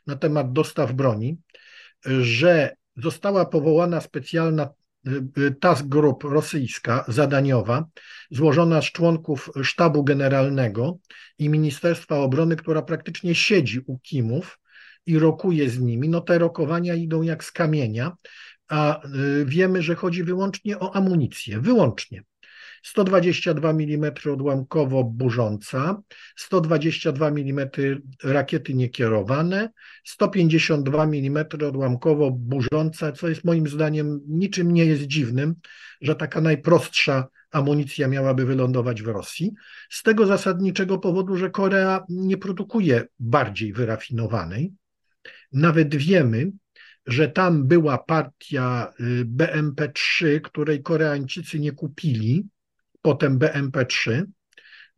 na 0.06 0.16
temat 0.16 0.52
dostaw 0.52 0.92
broni, 0.92 1.38
że 2.20 2.76
została 2.96 3.46
powołana 3.46 4.00
specjalna 4.00 4.70
y, 5.06 5.42
y, 5.42 5.54
task 5.60 5.86
group 5.86 6.24
rosyjska, 6.24 7.04
zadaniowa, 7.08 7.84
złożona 8.30 8.82
z 8.82 8.84
członków 8.84 9.50
sztabu 9.62 10.04
generalnego 10.04 10.98
i 11.38 11.48
Ministerstwa 11.48 12.16
Obrony, 12.16 12.56
która 12.56 12.82
praktycznie 12.82 13.34
siedzi 13.34 13.80
u 13.86 13.98
Kimów 13.98 14.58
i 15.06 15.18
rokuje 15.18 15.70
z 15.70 15.78
nimi. 15.78 16.08
No 16.08 16.20
te 16.20 16.38
rokowania 16.38 16.94
idą 16.94 17.22
jak 17.22 17.44
z 17.44 17.52
kamienia 17.52 18.16
a 18.68 19.06
y, 19.06 19.44
wiemy, 19.44 19.82
że 19.82 19.94
chodzi 19.94 20.24
wyłącznie 20.24 20.78
o 20.78 20.96
amunicję, 20.96 21.60
wyłącznie. 21.60 22.22
122 22.82 23.70
mm 23.70 24.12
odłamkowo 24.32 25.04
burząca, 25.04 26.02
122 26.36 27.28
mm 27.28 27.68
rakiety 28.24 28.74
niekierowane, 28.74 29.70
152 30.04 31.04
mm 31.04 31.46
odłamkowo 31.68 32.30
burząca, 32.30 33.12
co 33.12 33.28
jest 33.28 33.44
moim 33.44 33.68
zdaniem 33.68 34.20
niczym 34.28 34.72
nie 34.72 34.84
jest 34.84 35.02
dziwnym, 35.02 35.54
że 36.00 36.16
taka 36.16 36.40
najprostsza 36.40 37.28
amunicja 37.50 38.08
miałaby 38.08 38.44
wylądować 38.44 39.02
w 39.02 39.06
Rosji. 39.06 39.52
Z 39.90 40.02
tego 40.02 40.26
zasadniczego 40.26 40.98
powodu, 40.98 41.36
że 41.36 41.50
Korea 41.50 42.04
nie 42.08 42.36
produkuje 42.36 43.04
bardziej 43.18 43.72
wyrafinowanej. 43.72 44.72
Nawet 45.52 45.96
wiemy, 45.96 46.50
że 47.08 47.28
tam 47.28 47.66
była 47.66 47.98
partia 47.98 48.92
y, 49.00 49.24
BMP-3, 49.24 50.40
której 50.40 50.82
Koreańczycy 50.82 51.60
nie 51.60 51.72
kupili, 51.72 52.46
potem 53.02 53.38
BMP-3. 53.38 54.24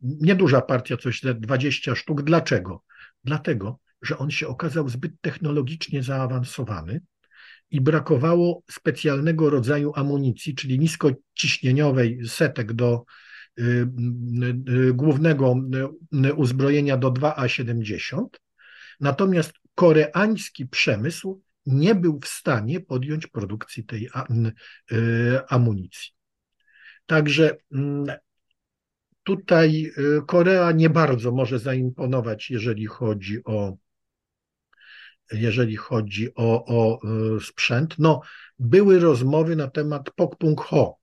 Nieduża 0.01 0.61
partia, 0.61 0.97
coś 0.97 1.21
20 1.21 1.95
sztuk. 1.95 2.21
Dlaczego? 2.21 2.83
Dlatego, 3.23 3.79
że 4.01 4.17
on 4.17 4.31
się 4.31 4.47
okazał 4.47 4.89
zbyt 4.89 5.11
technologicznie 5.21 6.03
zaawansowany 6.03 7.01
i 7.71 7.81
brakowało 7.81 8.63
specjalnego 8.71 9.49
rodzaju 9.49 9.91
amunicji, 9.95 10.55
czyli 10.55 10.79
niskociśnieniowej 10.79 12.19
setek 12.27 12.73
do 12.73 13.03
y, 13.59 13.87
y, 14.69 14.93
głównego 14.93 15.55
uzbrojenia 16.35 16.97
do 16.97 17.11
2A70. 17.11 18.25
Natomiast 18.99 19.53
koreański 19.75 20.67
przemysł 20.67 21.41
nie 21.65 21.95
był 21.95 22.19
w 22.19 22.27
stanie 22.27 22.79
podjąć 22.79 23.27
produkcji 23.27 23.83
tej 23.83 24.09
y, 24.91 25.39
amunicji. 25.49 26.11
Także 27.05 27.57
mm, 27.71 28.05
tutaj 29.23 29.91
y, 29.97 30.21
Korea 30.27 30.71
nie 30.71 30.89
bardzo 30.89 31.31
może 31.31 31.59
zaimponować, 31.59 32.49
jeżeli 32.49 32.85
chodzi 32.85 33.43
o 33.45 33.77
jeżeli 35.31 35.75
chodzi 35.75 36.35
o, 36.35 36.65
o 36.65 36.99
y, 37.37 37.39
sprzęt. 37.41 37.95
No, 37.99 38.21
były 38.59 38.99
rozmowy 38.99 39.55
na 39.55 39.67
temat 39.67 40.11
Pokpung 40.15 40.61
Ho, 40.61 40.97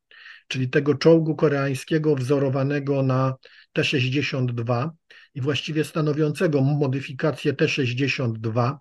czyli 0.49 0.71
tego 0.71 0.95
czołgu 0.95 1.37
koreańskiego 1.37 2.17
wzorowanego 2.17 3.03
na 3.03 3.35
T-62 3.73 4.91
i 5.35 5.41
właściwie 5.41 5.85
stanowiącego 5.85 6.61
modyfikację 6.61 7.53
T-62 7.53 8.77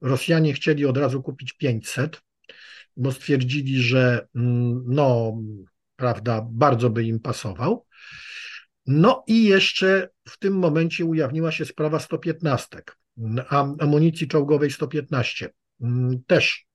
Rosjanie 0.00 0.52
chcieli 0.52 0.86
od 0.86 0.96
razu 0.96 1.22
kupić 1.22 1.52
500, 1.52 2.22
bo 2.96 3.12
stwierdzili, 3.12 3.82
że 3.82 4.28
mm, 4.34 4.84
no, 4.86 5.36
prawda, 5.96 6.46
bardzo 6.50 6.90
by 6.90 7.04
im 7.04 7.20
pasował. 7.20 7.86
No 8.86 9.24
i 9.26 9.44
jeszcze 9.44 10.08
w 10.28 10.38
tym 10.38 10.58
momencie 10.58 11.04
ujawniła 11.04 11.52
się 11.52 11.64
sprawa 11.64 11.98
115, 11.98 12.82
amunicji 13.78 14.28
czołgowej 14.28 14.70
115. 14.70 15.50
Mm, 15.80 16.22
też 16.26 16.68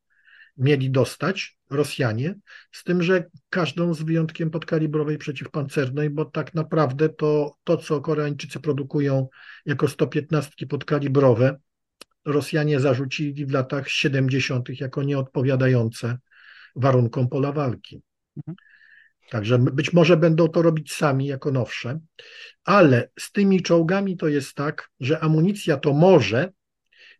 mieli 0.57 0.91
dostać 0.91 1.57
Rosjanie, 1.69 2.35
z 2.71 2.83
tym, 2.83 3.03
że 3.03 3.29
każdą 3.49 3.93
z 3.93 4.01
wyjątkiem 4.01 4.49
podkalibrowej 4.49 5.17
przeciwpancernej, 5.17 6.09
bo 6.09 6.25
tak 6.25 6.53
naprawdę 6.53 7.09
to, 7.09 7.55
to 7.63 7.77
co 7.77 8.01
Koreańczycy 8.01 8.59
produkują 8.59 9.27
jako 9.65 9.87
115 9.87 10.67
podkalibrowe, 10.67 11.59
Rosjanie 12.25 12.79
zarzucili 12.79 13.45
w 13.45 13.51
latach 13.51 13.89
70. 13.89 14.79
jako 14.79 15.03
nieodpowiadające 15.03 16.17
warunkom 16.75 17.29
pola 17.29 17.51
walki. 17.51 18.01
Mhm. 18.37 18.55
Także 19.29 19.57
być 19.59 19.93
może 19.93 20.17
będą 20.17 20.47
to 20.47 20.61
robić 20.61 20.93
sami 20.93 21.25
jako 21.25 21.51
nowsze, 21.51 21.99
ale 22.63 23.09
z 23.19 23.31
tymi 23.31 23.61
czołgami 23.61 24.17
to 24.17 24.27
jest 24.27 24.53
tak, 24.53 24.89
że 24.99 25.19
amunicja 25.19 25.77
to 25.77 25.93
może, 25.93 26.51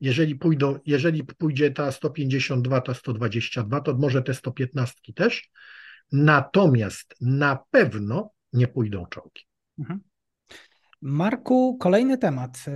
jeżeli, 0.02 0.36
pójdą, 0.36 0.80
jeżeli 0.86 1.24
pójdzie 1.24 1.72
ta 1.72 1.92
152, 1.92 2.82
ta 2.82 2.94
122, 2.94 3.82
to 3.82 3.94
może 3.94 4.22
te 4.22 4.34
115 4.34 5.14
też, 5.14 5.50
natomiast 6.12 7.16
na 7.22 7.60
pewno 7.72 8.30
nie 8.54 8.68
pójdą 8.68 9.06
czołgi. 9.06 9.42
Mhm. 9.80 10.00
Marku, 11.06 11.78
kolejny 11.78 12.18
temat. 12.18 12.66
E, 12.68 12.72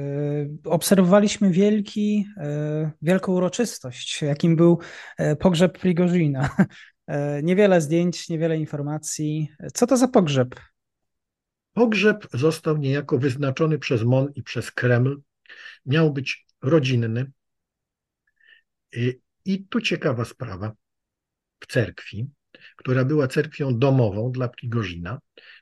obserwowaliśmy 0.70 1.52
wielki, 1.52 2.28
e, 2.38 2.92
wielką 3.02 3.34
uroczystość, 3.34 4.22
jakim 4.22 4.56
był 4.56 4.80
e, 5.18 5.36
pogrzeb 5.36 5.80
Prigozina. 5.80 6.50
Niewiele 7.44 7.82
zdjęć, 7.82 8.30
niewiele 8.30 8.58
informacji. 8.58 9.50
Co 9.74 9.88
to 9.88 9.98
za 9.98 10.08
pogrzeb? 10.08 10.56
Pogrzeb 11.74 12.28
został 12.34 12.78
niejako 12.78 13.18
wyznaczony 13.18 13.80
przez 13.80 14.04
MON 14.04 14.32
i 14.36 14.44
przez 14.44 14.72
Kreml. 14.72 15.22
Miał 15.86 16.14
być 16.14 16.46
rodzinny. 16.62 17.32
I 19.46 19.66
tu 19.70 19.82
ciekawa 19.82 20.26
sprawa. 20.26 20.72
W 21.60 21.68
cerkwi, 21.68 22.30
która 22.76 23.06
była 23.06 23.28
cerkwią 23.28 23.80
domową 23.80 24.32
dla 24.32 24.48
Prigozina, 24.48 25.20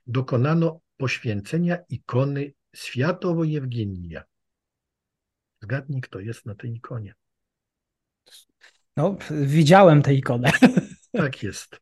dokonano 0.07 0.79
poświęcenia 0.97 1.77
ikony 1.89 2.53
Światowo 2.75 3.43
Jewgenia. 3.43 4.23
Zgadnij, 5.61 6.01
kto 6.01 6.19
jest 6.19 6.45
na 6.45 6.55
tej 6.55 6.73
ikonie. 6.73 7.13
No, 8.97 9.17
widziałem 9.31 10.01
tę 10.01 10.13
ikonę. 10.13 10.51
Tak 11.11 11.43
jest. 11.43 11.79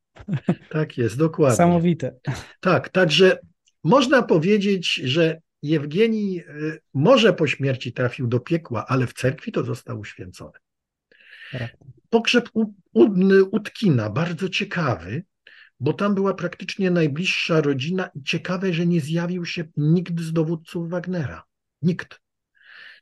Tak 0.70 0.98
jest, 0.98 1.18
dokładnie. 1.18 1.58
Samowite. 1.58 2.16
Tak, 2.60 2.90
także 2.90 3.40
można 3.84 4.24
powiedzieć, 4.24 4.94
że 4.94 5.42
Jewgenii 5.62 6.40
y, 6.40 6.80
może 6.94 7.34
po 7.34 7.48
śmierci 7.48 7.94
trafił 7.94 8.28
do 8.28 8.40
piekła, 8.40 8.86
ale 8.88 9.08
w 9.08 9.14
cerkwi 9.14 9.52
to 9.52 9.64
został 9.64 10.00
uświęcony. 10.00 10.60
Tak. 11.52 11.78
Pogrzeb 12.10 12.50
Utkina, 13.52 14.10
bardzo 14.10 14.50
ciekawy, 14.50 15.24
bo 15.80 15.94
tam 15.94 16.16
była 16.16 16.34
praktycznie 16.34 16.92
najbliższa 16.92 17.62
rodzina 17.62 18.10
i 18.16 18.24
ciekawe, 18.24 18.74
że 18.74 18.86
nie 18.86 19.02
zjawił 19.02 19.46
się 19.46 19.64
nikt 19.78 20.20
z 20.20 20.34
dowódców 20.34 20.90
Wagnera. 20.90 21.44
Nikt. 21.82 22.20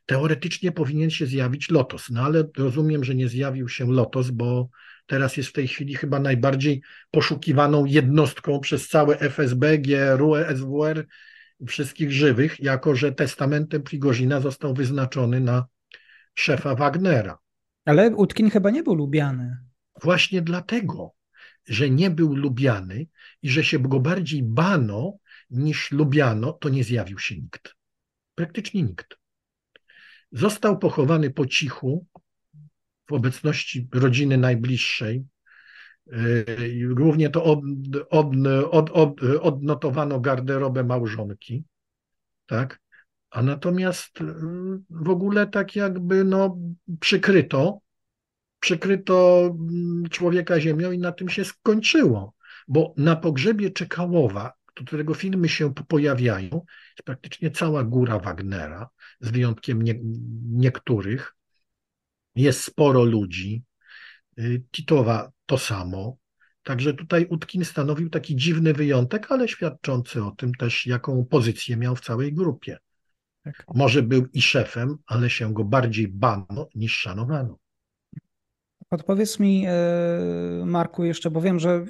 teoretycznie 0.06 0.72
powinien 0.72 1.10
się 1.10 1.26
zjawić 1.26 1.70
Lotos, 1.70 2.10
no 2.10 2.22
ale 2.22 2.44
rozumiem, 2.56 3.04
że 3.04 3.14
nie 3.14 3.28
zjawił 3.28 3.68
się 3.68 3.92
Lotos, 3.92 4.30
bo 4.30 4.68
teraz 5.06 5.36
jest 5.36 5.48
w 5.48 5.52
tej 5.52 5.68
chwili 5.68 5.94
chyba 5.94 6.20
najbardziej 6.20 6.82
poszukiwaną 7.10 7.84
jednostką 7.84 8.60
przez 8.60 8.88
całe 8.88 9.18
FSB, 9.18 9.78
GRU, 9.78 10.34
SWR, 10.56 11.06
wszystkich 11.68 12.12
żywych, 12.12 12.60
jako 12.60 12.94
że 12.94 13.12
testamentem 13.12 13.82
Prigozina 13.82 14.40
został 14.40 14.74
wyznaczony 14.74 15.40
na 15.40 15.66
szefa 16.34 16.74
Wagnera. 16.74 17.38
Ale 17.84 18.10
Utkin 18.10 18.50
chyba 18.50 18.70
nie 18.70 18.82
był 18.82 18.94
lubiany. 18.94 19.56
Właśnie 20.02 20.42
dlatego, 20.42 21.14
że 21.66 21.90
nie 21.90 22.10
był 22.10 22.36
lubiany 22.36 23.06
i 23.42 23.50
że 23.50 23.64
się 23.64 23.78
go 23.78 24.00
bardziej 24.00 24.42
bano 24.42 25.16
niż 25.50 25.90
lubiano, 25.92 26.52
to 26.52 26.68
nie 26.68 26.84
zjawił 26.84 27.18
się 27.18 27.36
nikt. 27.36 27.74
Praktycznie 28.34 28.82
nikt. 28.82 29.18
Został 30.32 30.78
pochowany 30.78 31.30
po 31.30 31.46
cichu 31.46 32.06
w 33.08 33.12
obecności 33.12 33.88
rodziny 33.92 34.38
najbliższej. 34.38 35.24
Yy, 36.06 36.94
głównie 36.94 37.30
to 37.30 37.44
od, 37.44 37.60
od, 38.10 38.34
od, 38.70 38.90
od, 38.90 39.22
odnotowano 39.40 40.20
garderobę 40.20 40.84
małżonki, 40.84 41.64
tak? 42.46 42.80
A 43.30 43.42
natomiast 43.42 44.20
yy, 44.20 44.26
w 44.90 45.08
ogóle 45.08 45.46
tak 45.46 45.76
jakby 45.76 46.24
no, 46.24 46.58
przykryto, 47.00 47.80
przykryto 48.62 49.44
mm, 49.44 50.08
człowieka 50.10 50.60
ziemią 50.60 50.92
i 50.92 50.98
na 50.98 51.12
tym 51.12 51.28
się 51.28 51.44
skończyło. 51.44 52.34
Bo 52.68 52.94
na 52.96 53.16
pogrzebie 53.16 53.70
Czekałowa, 53.70 54.52
do 54.76 54.84
którego 54.84 55.14
filmy 55.14 55.48
się 55.48 55.74
pojawiają, 55.74 56.48
jest 56.90 57.02
praktycznie 57.04 57.50
cała 57.50 57.84
góra 57.84 58.18
Wagnera, 58.18 58.88
z 59.20 59.30
wyjątkiem 59.30 59.82
nie, 59.82 59.94
niektórych. 60.50 61.34
Jest 62.34 62.64
sporo 62.64 63.04
ludzi. 63.04 63.62
Y, 64.38 64.62
Titowa 64.70 65.32
to 65.46 65.58
samo. 65.58 66.16
Także 66.62 66.94
tutaj 66.94 67.26
Utkin 67.30 67.64
stanowił 67.64 68.10
taki 68.10 68.36
dziwny 68.36 68.72
wyjątek, 68.72 69.32
ale 69.32 69.48
świadczący 69.48 70.24
o 70.24 70.30
tym 70.30 70.54
też, 70.54 70.86
jaką 70.86 71.24
pozycję 71.24 71.76
miał 71.76 71.96
w 71.96 72.00
całej 72.00 72.32
grupie. 72.32 72.78
Tak. 73.44 73.64
Może 73.74 74.02
był 74.02 74.26
i 74.32 74.42
szefem, 74.42 74.96
ale 75.06 75.30
się 75.30 75.54
go 75.54 75.64
bardziej 75.64 76.08
bano 76.08 76.68
niż 76.74 76.96
szanowano. 76.96 77.61
Podpowiedz 78.92 79.40
mi, 79.40 79.64
e, 79.66 79.72
Marku, 80.66 81.04
jeszcze, 81.04 81.30
bo 81.30 81.40
wiem, 81.40 81.58
że 81.58 81.84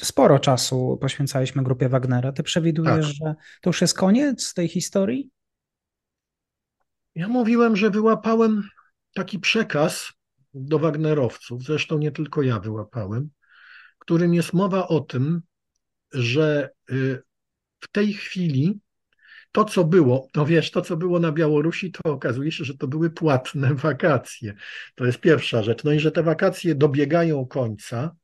sporo 0.00 0.38
czasu 0.38 0.98
poświęcaliśmy 1.00 1.62
grupie 1.62 1.88
Wagnera. 1.88 2.32
Ty 2.32 2.42
przewidujesz, 2.42 3.06
tak. 3.06 3.14
że 3.14 3.34
to 3.60 3.70
już 3.70 3.80
jest 3.80 3.98
koniec 3.98 4.54
tej 4.54 4.68
historii? 4.68 5.30
Ja 7.14 7.28
mówiłem, 7.28 7.76
że 7.76 7.90
wyłapałem 7.90 8.62
taki 9.14 9.38
przekaz 9.38 10.12
do 10.54 10.78
Wagnerowców, 10.78 11.62
zresztą 11.62 11.98
nie 11.98 12.12
tylko 12.12 12.42
ja 12.42 12.60
wyłapałem, 12.60 13.30
którym 13.98 14.34
jest 14.34 14.52
mowa 14.52 14.88
o 14.88 15.00
tym, 15.00 15.42
że 16.12 16.70
y, 16.90 17.22
w 17.80 17.88
tej 17.88 18.12
chwili 18.12 18.80
to, 19.52 19.64
co 19.64 19.84
było, 19.84 20.28
no 20.36 20.46
wiesz, 20.46 20.70
to, 20.70 20.82
co 20.82 20.96
było 20.96 21.20
na 21.20 21.32
Białorusi, 21.32 21.92
to 21.92 22.12
okazuje 22.12 22.52
się, 22.52 22.64
że 22.64 22.74
to 22.74 22.88
były 22.88 23.10
płatne 23.10 23.74
wakacje. 23.86 24.54
To 24.94 25.06
jest 25.06 25.20
pierwsza 25.20 25.62
rzecz. 25.62 25.84
No 25.84 25.92
i 25.92 26.00
że 26.00 26.12
te 26.12 26.22
wakacje 26.22 26.74
dobiegają 26.74 27.46
końca, 27.46 28.16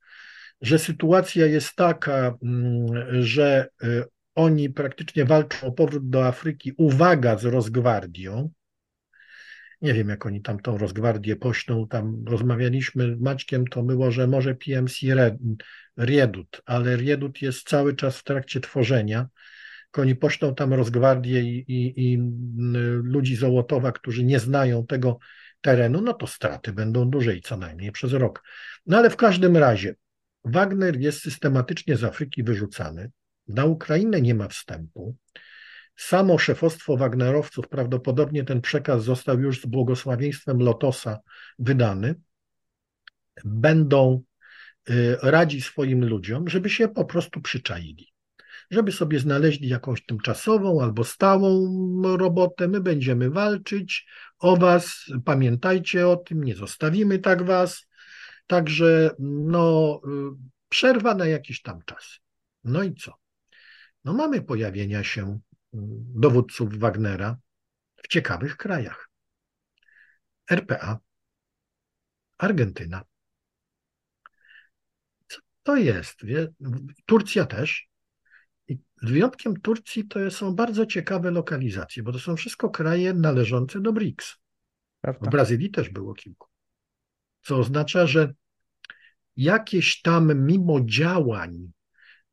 że 0.61 0.79
sytuacja 0.79 1.47
jest 1.47 1.75
taka, 1.75 2.35
mm, 2.43 3.23
że 3.23 3.69
y, 3.85 4.05
oni 4.35 4.71
praktycznie 4.71 5.25
walczą 5.25 5.67
o 5.67 5.73
powrót 5.73 6.11
do 6.11 6.27
Afryki, 6.27 6.73
uwaga, 6.77 7.39
z 7.39 7.45
Rozgwardią. 7.45 8.51
Nie 9.83 9.95
wiem, 9.95 10.09
jak 10.09 10.27
oni 10.27 10.43
tam 10.43 10.61
tą 10.61 10.79
Rozgwardię 10.79 11.37
pośną. 11.37 11.89
Tam 11.89 12.25
rozmawialiśmy 12.27 13.17
z 13.17 13.21
Maćkiem, 13.21 13.67
to 13.67 13.83
było, 13.83 14.11
że 14.11 14.27
może 14.27 14.55
PMC 14.55 14.97
Riedut, 15.99 16.63
ale 16.67 16.97
Riedut 16.97 17.43
jest 17.43 17.69
cały 17.69 17.97
czas 17.97 18.19
w 18.19 18.25
trakcie 18.25 18.61
tworzenia 18.61 19.27
oni 19.99 20.17
poślą 20.17 20.55
tam 20.55 20.75
rozgwardię 20.75 21.41
i, 21.41 21.65
i, 21.69 22.13
i 22.13 22.19
ludzi 23.03 23.37
z 23.37 23.45
Ołotowa, 23.45 23.93
którzy 23.93 24.25
nie 24.25 24.39
znają 24.39 24.87
tego 24.87 25.19
terenu, 25.61 26.01
no 26.01 26.13
to 26.13 26.27
straty 26.27 26.73
będą 26.73 27.11
dłużej, 27.11 27.41
co 27.41 27.57
najmniej 27.57 27.93
przez 27.93 28.13
rok. 28.13 28.43
No 28.87 28.99
ale 28.99 29.11
w 29.11 29.17
każdym 29.17 29.57
razie 29.57 29.95
Wagner 30.45 31.01
jest 31.01 31.21
systematycznie 31.21 31.97
z 31.97 32.05
Afryki 32.05 32.43
wyrzucany. 32.43 33.11
Na 33.49 33.65
Ukrainę 33.65 34.21
nie 34.21 34.35
ma 34.35 34.49
wstępu. 34.49 35.17
Samo 35.97 36.39
szefostwo 36.39 36.97
Wagnerowców, 36.97 37.69
prawdopodobnie 37.69 38.45
ten 38.45 38.61
przekaz 38.61 39.05
został 39.05 39.41
już 39.41 39.61
z 39.61 39.67
błogosławieństwem 39.67 40.59
Lotosa 40.59 41.19
wydany, 41.59 42.15
będą 43.45 44.23
y, 44.91 45.17
radzi 45.23 45.61
swoim 45.61 46.05
ludziom, 46.05 46.49
żeby 46.49 46.71
się 46.71 46.89
po 46.89 47.05
prostu 47.05 47.41
przyczaili 47.41 48.16
żeby 48.71 48.93
sobie 48.93 49.21
znaleźli 49.21 49.69
jakąś 49.69 50.07
tymczasową 50.07 50.83
albo 50.83 51.05
stałą 51.05 51.73
robotę. 52.17 52.69
My 52.69 52.81
będziemy 52.81 53.31
walczyć 53.31 54.07
o 54.39 54.57
Was, 54.57 55.05
pamiętajcie 55.25 56.09
o 56.09 56.17
tym, 56.17 56.45
nie 56.45 56.55
zostawimy 56.55 57.19
tak 57.19 57.43
Was. 57.43 57.87
Także 58.47 59.11
no, 59.19 60.01
przerwa 60.69 61.15
na 61.15 61.27
jakiś 61.27 61.63
tam 61.63 61.81
czas. 61.87 62.21
No 62.65 62.83
i 62.83 62.95
co? 62.95 63.15
No 64.05 64.13
mamy 64.13 64.43
pojawienia 64.43 65.05
się 65.05 65.23
mm, 65.23 65.41
dowódców 66.15 66.79
Wagnera 66.79 67.37
w 67.97 68.09
ciekawych 68.09 68.57
krajach. 68.57 69.11
RPA, 70.51 70.99
Argentyna. 72.39 73.03
Co 75.29 75.39
to 75.63 75.77
jest? 75.77 76.21
Turcja 77.07 77.47
też. 77.47 77.89
Z 79.03 79.11
wyjątkiem 79.11 79.61
Turcji 79.61 80.09
to 80.09 80.31
są 80.31 80.55
bardzo 80.55 80.87
ciekawe 80.87 81.31
lokalizacje, 81.31 82.03
bo 82.03 82.13
to 82.13 82.19
są 82.19 82.37
wszystko 82.37 82.71
kraje 82.71 83.15
należące 83.15 83.81
do 83.81 83.93
BRICS. 83.93 84.37
Prawda. 85.01 85.27
W 85.27 85.31
Brazylii 85.31 85.71
też 85.71 85.91
było 85.91 86.15
kilku. 86.15 86.49
Co 87.43 87.57
oznacza, 87.57 88.07
że 88.07 88.35
jakieś 89.37 90.03
tam 90.03 90.47
mimo 90.47 90.81
działań 90.85 91.73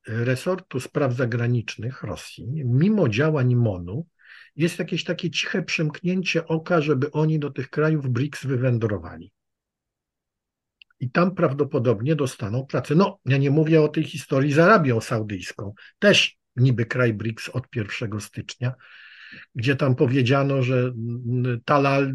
resortu 0.08 0.80
spraw 0.80 1.14
zagranicznych 1.14 2.04
Rosji, 2.04 2.64
mimo 2.66 3.10
działań 3.10 3.56
MONU, 3.56 4.08
jest 4.56 4.80
jakieś 4.80 5.04
takie 5.04 5.32
ciche 5.32 5.64
przymknięcie 5.64 6.48
oka, 6.48 6.82
żeby 6.82 7.12
oni 7.12 7.40
do 7.40 7.50
tych 7.52 7.70
krajów 7.70 8.10
BRICS 8.10 8.46
wywędrowali. 8.46 9.32
I 11.00 11.10
tam 11.10 11.36
prawdopodobnie 11.36 12.16
dostaną 12.16 12.66
pracę. 12.66 12.96
No, 12.96 13.20
ja 13.26 13.38
nie 13.38 13.52
mówię 13.52 13.82
o 13.82 13.88
tej 13.88 14.04
historii 14.04 14.54
z 14.54 14.60
Arabią 14.60 15.02
Saudyjską. 15.02 15.74
Też 16.00 16.38
niby 16.56 16.86
kraj 16.86 17.14
BRICS 17.14 17.50
od 17.50 17.76
1 17.76 18.20
stycznia, 18.20 18.74
gdzie 19.56 19.76
tam 19.76 19.96
powiedziano, 19.96 20.64
że 20.64 20.94
Talal, 21.66 22.14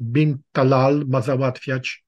bin 0.00 0.38
Talal 0.52 1.04
ma 1.08 1.20
załatwiać 1.20 2.04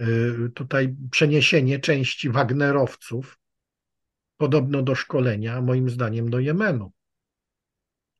y, 0.00 0.50
tutaj 0.54 0.96
przeniesienie 1.10 1.78
części 1.78 2.30
Wagnerowców, 2.30 3.38
podobno 4.36 4.82
do 4.82 4.94
szkolenia, 4.94 5.60
moim 5.60 5.90
zdaniem 5.90 6.30
do 6.30 6.40
Jemenu. 6.40 6.92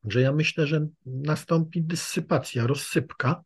Że 0.03 0.21
ja 0.21 0.31
myślę, 0.31 0.67
że 0.67 0.87
nastąpi 1.05 1.81
dysypacja, 1.81 2.67
rozsypka 2.67 3.43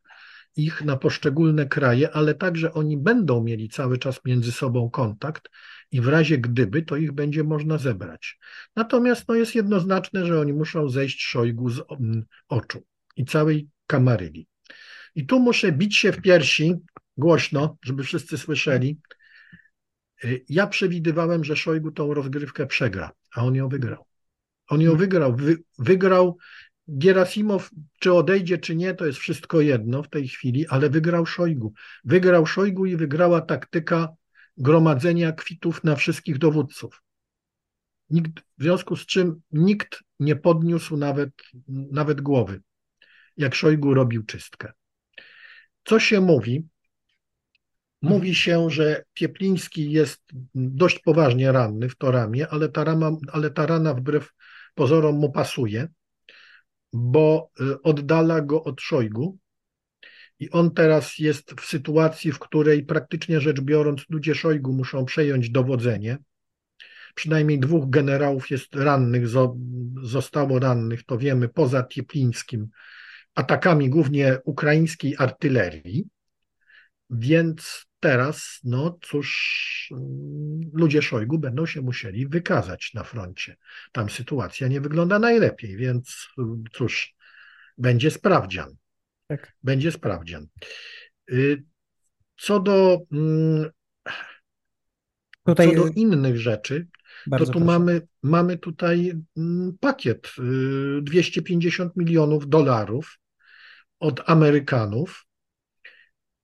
ich 0.57 0.81
na 0.81 0.97
poszczególne 0.97 1.65
kraje, 1.65 2.11
ale 2.11 2.35
także 2.35 2.73
oni 2.73 2.97
będą 2.97 3.43
mieli 3.43 3.69
cały 3.69 3.97
czas 3.97 4.19
między 4.25 4.51
sobą 4.51 4.89
kontakt 4.89 5.49
i 5.91 6.01
w 6.01 6.07
razie 6.07 6.37
gdyby, 6.37 6.81
to 6.81 6.95
ich 6.95 7.11
będzie 7.11 7.43
można 7.43 7.77
zebrać. 7.77 8.39
Natomiast 8.75 9.27
no, 9.27 9.35
jest 9.35 9.55
jednoznaczne, 9.55 10.25
że 10.25 10.39
oni 10.39 10.53
muszą 10.53 10.89
zejść 10.89 11.21
Szojgu 11.21 11.69
z 11.69 11.81
mm, 11.89 12.23
oczu 12.47 12.83
i 13.15 13.25
całej 13.25 13.69
Kamaryli. 13.87 14.47
I 15.15 15.25
tu 15.25 15.39
muszę 15.39 15.71
bić 15.71 15.97
się 15.97 16.11
w 16.11 16.21
piersi 16.21 16.75
głośno, 17.17 17.77
żeby 17.83 18.03
wszyscy 18.03 18.37
słyszeli. 18.37 18.99
Y, 20.23 20.45
ja 20.49 20.67
przewidywałem, 20.67 21.43
że 21.43 21.55
Szojgu 21.55 21.91
tą 21.91 22.13
rozgrywkę 22.13 22.67
przegra, 22.67 23.11
a 23.35 23.43
on 23.45 23.55
ją 23.55 23.69
wygrał. 23.69 24.05
On 24.67 24.81
ją 24.81 24.95
wygrał. 24.95 25.35
Wy, 25.35 25.57
wygrał 25.79 26.37
Gierasimow, 26.97 27.69
czy 27.99 28.13
odejdzie, 28.13 28.57
czy 28.57 28.75
nie, 28.75 28.93
to 28.93 29.05
jest 29.05 29.19
wszystko 29.19 29.61
jedno 29.61 30.03
w 30.03 30.09
tej 30.09 30.27
chwili, 30.27 30.67
ale 30.67 30.89
wygrał 30.89 31.25
Szojgu. 31.25 31.73
Wygrał 32.03 32.45
Szojgu 32.45 32.85
i 32.85 32.95
wygrała 32.95 33.41
taktyka 33.41 34.09
gromadzenia 34.57 35.31
kwitów 35.31 35.83
na 35.83 35.95
wszystkich 35.95 36.37
dowódców. 36.37 37.01
Nikt, 38.09 38.39
w 38.57 38.63
związku 38.63 38.95
z 38.95 39.05
czym 39.05 39.41
nikt 39.51 40.03
nie 40.19 40.35
podniósł 40.35 40.97
nawet, 40.97 41.29
nawet 41.67 42.21
głowy, 42.21 42.61
jak 43.37 43.55
Szojgu 43.55 43.93
robił 43.93 44.23
czystkę. 44.23 44.71
Co 45.85 45.99
się 45.99 46.21
mówi? 46.21 46.67
Mówi 48.01 48.35
się, 48.35 48.69
że 48.69 49.03
Piepliński 49.13 49.91
jest 49.91 50.21
dość 50.55 50.99
poważnie 50.99 51.51
ranny 51.51 51.89
w 51.89 51.95
to 51.95 52.11
ramię, 52.11 52.47
ale 52.49 52.69
ta, 52.69 52.83
rama, 52.83 53.11
ale 53.31 53.51
ta 53.51 53.65
rana 53.65 53.93
wbrew 53.93 54.33
pozorom 54.75 55.15
mu 55.15 55.31
pasuje 55.31 55.87
bo 56.93 57.49
y, 57.61 57.81
oddala 57.81 58.41
go 58.41 58.63
od 58.63 58.81
Szojgu. 58.81 59.37
I 60.39 60.49
on 60.49 60.71
teraz 60.71 61.19
jest 61.19 61.53
w 61.61 61.65
sytuacji, 61.65 62.31
w 62.31 62.39
której 62.39 62.85
praktycznie 62.85 63.41
rzecz 63.41 63.61
biorąc, 63.61 64.05
ludzie 64.09 64.35
Szojgu 64.35 64.73
muszą 64.73 65.05
przejąć 65.05 65.49
dowodzenie. 65.49 66.17
Przynajmniej 67.15 67.59
dwóch 67.59 67.89
generałów 67.89 68.51
jest 68.51 68.75
rannych, 68.75 69.27
zostało 70.03 70.59
rannych, 70.59 71.03
to 71.05 71.17
wiemy, 71.17 71.49
poza 71.49 71.83
Tieplińskim, 71.83 72.67
atakami 73.35 73.89
głównie 73.89 74.37
ukraińskiej 74.45 75.15
artylerii. 75.17 76.05
Więc 77.09 77.85
teraz, 77.99 78.59
no 78.63 78.97
cóż, 79.01 79.93
ludzie 80.73 81.01
Szojgu 81.01 81.39
będą 81.39 81.65
się 81.65 81.81
musieli 81.81 82.27
wykazać 82.27 82.93
na 82.93 83.03
froncie. 83.03 83.55
Tam 83.91 84.09
sytuacja 84.09 84.67
nie 84.67 84.81
wygląda 84.81 85.19
najlepiej, 85.19 85.77
więc 85.77 86.27
cóż, 86.73 87.15
będzie 87.77 88.11
sprawdzian. 88.11 88.75
Tak. 89.27 89.53
Będzie 89.63 89.91
sprawdzian. 89.91 90.47
Y, 91.31 91.63
co 92.37 92.59
do, 92.59 92.99
mm, 93.11 93.69
Tutaj... 95.45 95.75
co 95.75 95.75
do 95.75 95.87
innych 95.87 96.37
rzeczy, 96.37 96.87
Bardzo 97.27 97.45
to 97.45 97.51
tu 97.51 97.59
mamy, 97.59 98.01
mamy 98.23 98.57
tutaj 98.57 99.13
mm, 99.37 99.77
pakiet 99.79 100.31
250 101.01 101.91
y, 101.91 101.99
milionów 101.99 102.49
dolarów 102.49 103.19
od 103.99 104.29
Amerykanów 104.29 105.25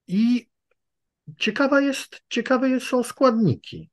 i 0.07 0.52
ciekawa 1.37 1.81
jest, 1.81 2.21
ciekawe 2.29 2.79
są 2.79 3.03
składniki. 3.03 3.89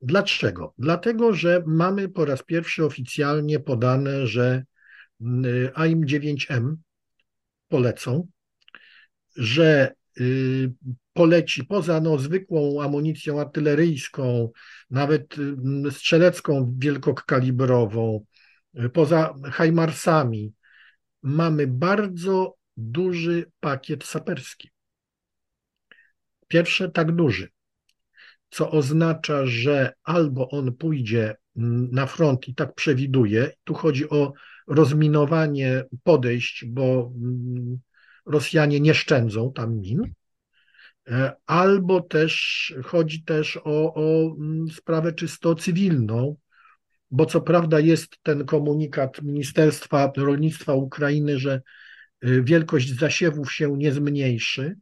Dlaczego? 0.00 0.74
Dlatego, 0.78 1.34
że 1.34 1.62
mamy 1.66 2.08
po 2.08 2.24
raz 2.24 2.42
pierwszy 2.42 2.84
oficjalnie 2.84 3.60
podane, 3.60 4.26
że 4.26 4.64
y, 5.20 5.70
AIM-9M 5.74 6.74
polecą, 7.68 8.28
że 9.36 9.94
y, 10.20 10.72
poleci 11.12 11.64
poza 11.64 12.00
no, 12.00 12.18
zwykłą 12.18 12.82
amunicją 12.82 13.40
artyleryjską, 13.40 14.50
nawet 14.90 15.38
y, 15.38 15.90
strzelecką 15.90 16.74
wielkokalibrową, 16.78 18.24
poza 18.92 19.34
Hajmarsami, 19.52 20.52
mamy 21.22 21.66
bardzo 21.66 22.56
duży 22.76 23.50
pakiet 23.60 24.04
saperski. 24.04 24.71
Pierwsze 26.52 26.90
tak 26.90 27.12
duży, 27.12 27.48
co 28.50 28.70
oznacza, 28.70 29.46
że 29.46 29.92
albo 30.04 30.48
on 30.48 30.72
pójdzie 30.72 31.36
mm, 31.56 31.88
na 31.92 32.06
front 32.06 32.48
i 32.48 32.54
tak 32.54 32.74
przewiduje, 32.74 33.50
tu 33.64 33.74
chodzi 33.74 34.10
o 34.10 34.32
rozminowanie 34.66 35.84
podejść, 36.02 36.64
bo 36.64 37.12
mm, 37.16 37.78
Rosjanie 38.26 38.80
nie 38.80 38.94
szczędzą 38.94 39.52
tam 39.52 39.80
min, 39.80 40.12
e, 41.08 41.32
albo 41.46 42.00
też 42.00 42.74
chodzi 42.84 43.24
też 43.24 43.56
o, 43.56 43.94
o 43.94 44.36
mm, 44.38 44.70
sprawę 44.70 45.12
czysto 45.12 45.54
cywilną, 45.54 46.36
bo 47.10 47.26
co 47.26 47.40
prawda 47.40 47.80
jest 47.80 48.18
ten 48.22 48.44
komunikat 48.44 49.22
Ministerstwa 49.22 50.12
Rolnictwa 50.16 50.74
Ukrainy, 50.74 51.38
że 51.38 51.62
y, 52.24 52.42
wielkość 52.42 52.98
zasiewów 52.98 53.52
się 53.52 53.76
nie 53.76 53.92
zmniejszy, 53.92 54.76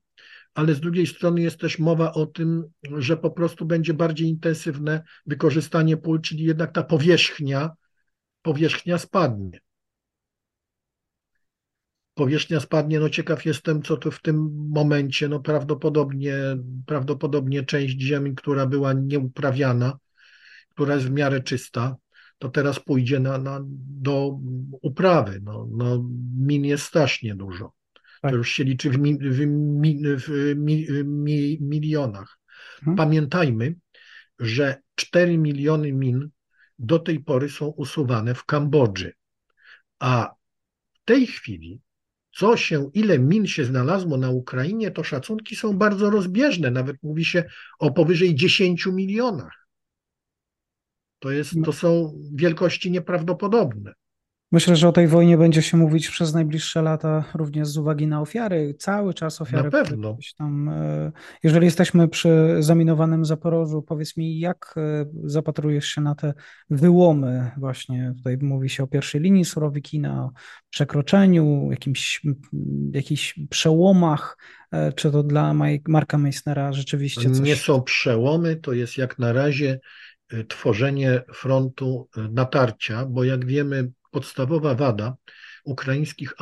ale 0.55 0.75
z 0.75 0.81
drugiej 0.81 1.07
strony 1.07 1.41
jest 1.41 1.61
też 1.61 1.79
mowa 1.79 2.13
o 2.13 2.27
tym, 2.27 2.65
że 2.99 3.17
po 3.17 3.31
prostu 3.31 3.67
będzie 3.67 3.95
bardziej 3.95 4.29
intensywne 4.29 5.03
wykorzystanie 5.27 5.97
pól, 5.97 6.21
czyli 6.21 6.45
jednak 6.45 6.73
ta 6.73 6.83
powierzchnia, 6.83 7.71
powierzchnia 8.43 8.99
spadnie. 8.99 9.61
Powierzchnia 12.15 12.61
spadnie, 12.61 13.01
no 13.01 13.09
ciekaw 13.09 13.47
jestem, 13.47 13.83
co 13.83 13.97
to 13.97 14.11
w 14.11 14.23
tym 14.23 14.69
momencie, 14.69 15.29
no 15.29 15.41
prawdopodobnie, 15.41 16.35
prawdopodobnie 16.87 17.65
część 17.65 18.01
ziemi, 18.01 18.35
która 18.35 18.67
była 18.67 18.93
nieuprawiana, 18.93 19.99
która 20.71 20.95
jest 20.95 21.07
w 21.07 21.11
miarę 21.11 21.41
czysta, 21.41 21.97
to 22.39 22.49
teraz 22.49 22.81
pójdzie 22.81 23.21
na, 23.21 23.39
na, 23.39 23.61
do 24.03 24.39
uprawy. 24.83 25.41
No, 25.43 25.69
no, 25.71 26.05
min 26.39 26.65
jest 26.65 26.85
strasznie 26.85 27.35
dużo. 27.35 27.73
Tak. 28.21 28.31
To 28.31 28.37
już 28.37 28.51
się 28.51 28.65
liczy 28.65 28.91
w, 28.91 28.99
mi, 28.99 29.19
w, 29.19 29.47
mi, 29.47 30.17
w 30.87 31.05
mi, 31.05 31.59
milionach. 31.61 32.39
Hmm. 32.81 32.97
Pamiętajmy, 32.97 33.75
że 34.39 34.83
4 34.95 35.39
miliony 35.39 35.93
min 35.93 36.31
do 36.79 36.99
tej 36.99 37.21
pory 37.21 37.49
są 37.49 37.67
usuwane 37.67 38.35
w 38.35 38.45
Kambodży, 38.45 39.13
a 39.99 40.35
w 40.93 41.05
tej 41.05 41.27
chwili 41.27 41.81
co 42.33 42.57
się, 42.57 42.91
ile 42.95 43.19
min 43.19 43.47
się 43.47 43.65
znalazło 43.65 44.17
na 44.17 44.31
Ukrainie, 44.31 44.91
to 44.91 45.05
szacunki 45.05 45.57
są 45.57 45.79
bardzo 45.79 46.11
rozbieżne. 46.11 46.71
Nawet 46.71 46.97
mówi 47.03 47.25
się 47.25 47.45
o 47.79 47.91
powyżej 47.91 48.35
10 48.35 48.87
milionach. 48.87 49.69
To, 51.19 51.31
jest, 51.31 51.55
to 51.65 51.73
są 51.73 52.19
wielkości 52.35 52.91
nieprawdopodobne. 52.91 53.93
Myślę, 54.53 54.77
że 54.77 54.89
o 54.89 54.93
tej 54.93 55.09
wojnie 55.09 55.39
będzie 55.39 55.63
się 55.63 55.77
mówić 55.77 56.11
przez 56.11 56.35
najbliższe 56.35 56.83
lata, 56.83 57.25
również 57.35 57.69
z 57.69 57.77
uwagi 57.77 58.07
na 58.07 58.21
ofiary, 58.21 58.75
cały 58.79 59.15
czas 59.15 59.41
ofiary. 59.41 59.65
Na 59.65 59.71
pewno. 59.71 60.17
Tam, 60.39 60.69
e, 60.69 61.13
jeżeli 61.43 61.65
jesteśmy 61.65 62.09
przy 62.09 62.57
zaminowanym 62.59 63.25
Zaporożu, 63.25 63.83
powiedz 63.83 64.17
mi, 64.17 64.41
jak 64.41 64.75
e, 64.77 65.07
zapatrujesz 65.25 65.87
się 65.87 66.01
na 66.01 66.15
te 66.15 66.35
wyłomy? 66.71 67.51
Właśnie 67.57 68.13
tutaj 68.17 68.39
mówi 68.39 68.69
się 68.69 68.83
o 68.83 68.87
pierwszej 68.87 69.21
linii 69.21 69.45
Surowikina, 69.45 70.25
o 70.25 70.31
przekroczeniu, 70.71 71.69
jakimś, 71.71 72.23
jakichś 72.93 73.39
przełomach. 73.51 74.39
E, 74.73 74.93
czy 74.93 75.11
to 75.11 75.23
dla 75.23 75.55
Marka 75.89 76.19
Meissnera 76.19 76.73
rzeczywiście 76.73 77.31
coś? 77.31 77.41
Nie 77.41 77.57
są 77.57 77.83
przełomy, 77.83 78.57
to 78.57 78.73
jest 78.73 78.99
jak 78.99 79.19
na 79.19 79.33
razie 79.33 79.81
tworzenie 80.49 81.23
frontu 81.35 82.09
natarcia, 82.33 83.07
bo 83.07 83.25
jak 83.25 83.47
wiemy, 83.47 83.91
podstawowa 84.11 84.75
wada 84.75 85.17
ukraińskich 85.65 86.35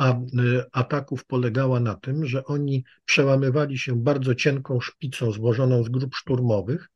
ataków 0.71 1.25
polegała 1.25 1.79
na 1.79 1.95
tym, 1.95 2.25
że 2.25 2.45
oni 2.45 2.83
przełamywali 3.05 3.77
się 3.77 4.03
bardzo 4.03 4.35
cienką 4.35 4.79
szpicą 4.79 5.31
złożoną 5.31 5.83
z 5.83 5.89
grup 5.89 6.15
szturmowych, 6.15 6.89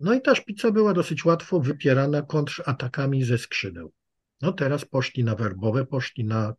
no 0.00 0.14
i 0.14 0.20
ta 0.20 0.34
szpica 0.34 0.70
była 0.70 0.92
dosyć 0.92 1.24
łatwo 1.24 1.60
wypierana 1.60 2.22
kontratakami 2.22 3.24
ze 3.24 3.38
skrzydeł. 3.38 3.92
No 4.40 4.52
teraz 4.52 4.84
poszli 4.84 5.24
na 5.24 5.34
werbowe, 5.34 5.86
poszli 5.86 6.24
na 6.24 6.54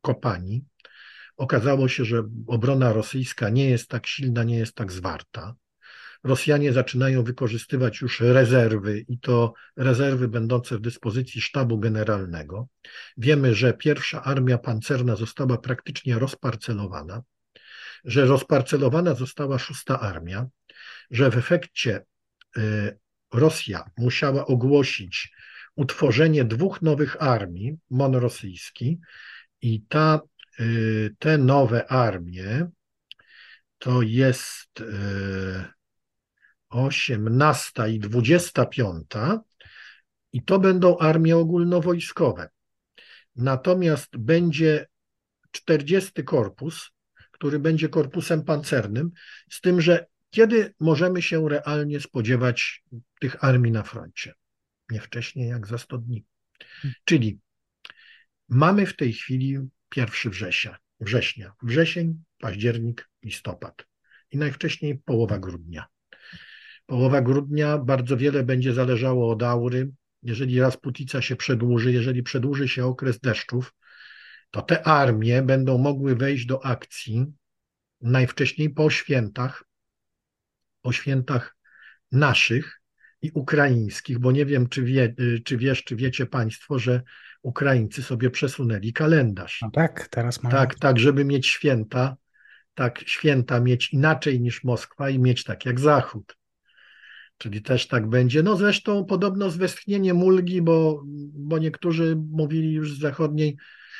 kopani. 0.00 0.64
Okazało 1.36 1.88
się, 1.88 2.04
że 2.04 2.22
obrona 2.46 2.92
rosyjska 2.92 3.48
nie 3.48 3.70
jest 3.70 3.88
tak 3.88 4.06
silna, 4.06 4.44
nie 4.44 4.56
jest 4.56 4.74
tak 4.74 4.92
zwarta. 4.92 5.54
Rosjanie 6.24 6.72
zaczynają 6.72 7.24
wykorzystywać 7.24 8.00
już 8.00 8.20
rezerwy 8.20 9.04
i 9.08 9.18
to 9.18 9.54
rezerwy 9.76 10.28
będące 10.28 10.76
w 10.76 10.80
dyspozycji 10.80 11.40
sztabu 11.40 11.78
generalnego. 11.78 12.68
Wiemy, 13.16 13.54
że 13.54 13.74
pierwsza 13.74 14.22
armia 14.22 14.58
pancerna 14.58 15.16
została 15.16 15.58
praktycznie 15.58 16.18
rozparcelowana, 16.18 17.22
że 18.04 18.26
rozparcelowana 18.26 19.14
została 19.14 19.58
szósta 19.58 20.00
armia, 20.00 20.46
że 21.10 21.30
w 21.30 21.36
efekcie 21.36 22.04
y, 22.56 22.98
Rosja 23.32 23.90
musiała 23.96 24.46
ogłosić 24.46 25.32
utworzenie 25.76 26.44
dwóch 26.44 26.82
nowych 26.82 27.22
armii, 27.22 27.76
MON 27.90 28.20
i 29.62 29.82
ta, 29.88 30.20
y, 30.60 31.14
te 31.18 31.38
nowe 31.38 31.86
armie 31.86 32.68
to 33.78 34.02
jest 34.02 34.80
y, 34.80 35.64
18 36.68 37.90
i 37.90 37.98
25 37.98 39.06
i 40.32 40.42
to 40.42 40.58
będą 40.58 40.98
armie 40.98 41.36
ogólnowojskowe. 41.36 42.48
Natomiast 43.36 44.16
będzie 44.16 44.86
40 45.50 46.24
korpus, 46.24 46.90
który 47.30 47.58
będzie 47.58 47.88
korpusem 47.88 48.44
pancernym, 48.44 49.10
z 49.50 49.60
tym, 49.60 49.80
że 49.80 50.06
kiedy 50.30 50.74
możemy 50.80 51.22
się 51.22 51.48
realnie 51.48 52.00
spodziewać 52.00 52.84
tych 53.20 53.44
armii 53.44 53.72
na 53.72 53.82
froncie? 53.82 54.34
Nie 54.90 55.00
wcześniej 55.00 55.48
jak 55.48 55.66
za 55.66 55.78
100 55.78 55.98
dni. 55.98 56.24
Czyli 57.04 57.40
mamy 58.48 58.86
w 58.86 58.96
tej 58.96 59.12
chwili 59.12 59.58
1 59.96 60.32
września, 60.32 60.76
września, 61.00 61.52
wrzesień, 61.62 62.22
październik, 62.38 63.10
listopad 63.24 63.86
i 64.30 64.38
najwcześniej 64.38 64.98
połowa 64.98 65.38
grudnia. 65.38 65.86
Połowa 66.86 67.20
grudnia 67.20 67.78
bardzo 67.78 68.16
wiele 68.16 68.44
będzie 68.44 68.74
zależało 68.74 69.30
od 69.30 69.42
aury. 69.42 69.90
Jeżeli 70.22 70.60
Rasputica 70.60 71.22
się 71.22 71.36
przedłuży, 71.36 71.92
jeżeli 71.92 72.22
przedłuży 72.22 72.68
się 72.68 72.86
okres 72.86 73.20
deszczów, 73.20 73.74
to 74.50 74.62
te 74.62 74.86
armie 74.86 75.42
będą 75.42 75.78
mogły 75.78 76.16
wejść 76.16 76.46
do 76.46 76.64
akcji 76.64 77.26
najwcześniej 78.00 78.70
po 78.70 78.90
świętach, 78.90 79.64
po 80.82 80.92
świętach 80.92 81.56
naszych 82.12 82.80
i 83.22 83.30
ukraińskich, 83.34 84.18
bo 84.18 84.32
nie 84.32 84.46
wiem, 84.46 84.68
czy, 84.68 84.82
wie, 84.82 85.14
czy 85.44 85.56
wiesz, 85.56 85.84
czy 85.84 85.96
wiecie 85.96 86.26
Państwo, 86.26 86.78
że 86.78 87.02
Ukraińcy 87.42 88.02
sobie 88.02 88.30
przesunęli 88.30 88.92
kalendarz. 88.92 89.58
No 89.62 89.70
tak, 89.70 90.08
teraz 90.08 90.42
mają. 90.42 90.56
Tak, 90.56 90.74
tak, 90.74 90.98
żeby 90.98 91.24
mieć 91.24 91.46
święta, 91.46 92.16
tak, 92.74 93.00
święta 93.06 93.60
mieć 93.60 93.92
inaczej 93.92 94.40
niż 94.40 94.64
Moskwa 94.64 95.10
i 95.10 95.18
mieć 95.18 95.44
tak 95.44 95.66
jak 95.66 95.80
Zachód. 95.80 96.36
Czyli 97.38 97.62
też 97.62 97.88
tak 97.88 98.08
będzie. 98.08 98.42
No 98.42 98.56
zresztą 98.56 99.04
podobno 99.04 99.50
z 99.50 99.56
westchnieniem 99.56 100.22
ulgi, 100.22 100.62
bo, 100.62 101.02
bo 101.34 101.58
niektórzy 101.58 102.16
mówili 102.30 102.72
już 102.72 102.94
z 102.94 103.00
zachodniej 103.00 103.56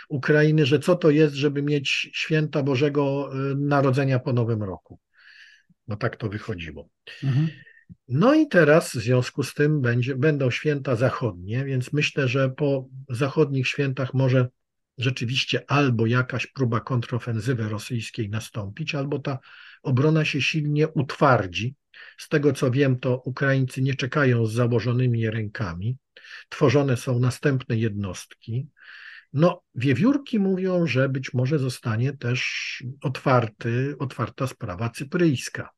Ukrainy, 0.09 0.67
że 0.67 0.79
co 0.79 0.97
to 0.97 1.11
jest, 1.11 1.35
żeby 1.35 1.63
mieć 1.63 2.11
święta 2.15 2.63
Bożego 2.63 3.31
y, 3.53 3.57
Narodzenia 3.57 4.19
po 4.19 4.33
Nowym 4.33 4.63
Roku. 4.63 4.99
No 5.89 5.97
tak 5.97 6.17
to 6.17 6.29
wychodziło. 6.29 6.89
Mhm. 7.25 7.49
No 8.09 8.35
i 8.35 8.49
teraz 8.49 8.91
w 8.91 9.01
związku 9.01 9.43
z 9.43 9.55
tym 9.55 9.81
będzie, 9.81 10.17
będą 10.17 10.51
święta 10.51 10.97
zachodnie, 10.97 11.65
więc 11.65 11.93
myślę, 11.93 12.29
że 12.29 12.51
po 12.51 12.89
zachodnich 13.09 13.69
świętach 13.69 14.15
może 14.15 14.49
rzeczywiście 14.99 15.71
albo 15.71 16.07
jakaś 16.07 16.47
próba 16.47 16.81
kontrofensywy 16.81 17.69
rosyjskiej 17.69 18.31
nastąpić, 18.31 18.95
albo 18.95 19.19
ta 19.19 19.39
obrona 19.83 20.25
się 20.25 20.43
silnie 20.43 20.89
utwardzi. 20.89 21.75
Z 22.19 22.29
tego 22.29 22.53
co 22.53 22.71
wiem, 22.71 22.99
to 22.99 23.23
Ukraińcy 23.25 23.83
nie 23.83 23.95
czekają 23.95 24.47
z 24.47 24.53
założonymi 24.53 25.31
rękami. 25.31 25.97
Tworzone 26.49 26.97
są 26.97 27.19
następne 27.19 27.77
jednostki. 27.77 28.69
No, 29.33 29.63
wiewiórki 29.75 30.39
mówią, 30.39 30.87
że 30.87 31.09
być 31.09 31.35
może 31.35 31.59
zostanie 31.59 32.13
też 32.13 32.83
otwarty, 33.03 33.97
otwarta 33.99 34.47
sprawa 34.47 34.91
cypryjska 34.91 35.77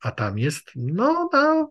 a 0.00 0.10
tam 0.10 0.38
jest 0.38 0.72
no 0.76 1.28
na 1.32 1.66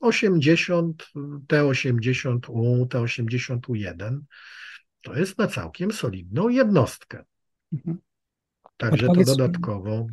80, 0.00 1.08
T80U, 1.48 2.86
T80U1, 2.86 4.20
to 5.02 5.18
jest 5.18 5.38
na 5.38 5.46
całkiem 5.46 5.92
solidną 5.92 6.48
jednostkę. 6.48 7.24
Mhm. 7.72 7.98
Także 8.76 9.06
to 9.06 9.14
dodatkowo. 9.14 10.06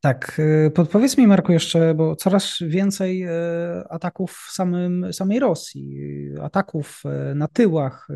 Tak, 0.00 0.38
y, 0.38 0.70
podpowiedz 0.74 1.18
mi 1.18 1.26
Marku 1.26 1.52
jeszcze, 1.52 1.94
bo 1.94 2.16
coraz 2.16 2.58
więcej 2.60 3.24
y, 3.24 3.30
ataków 3.90 4.44
w 4.48 4.52
samym, 4.52 5.12
samej 5.12 5.40
Rosji, 5.40 5.98
ataków 6.42 7.02
y, 7.30 7.34
na 7.34 7.48
tyłach, 7.48 8.08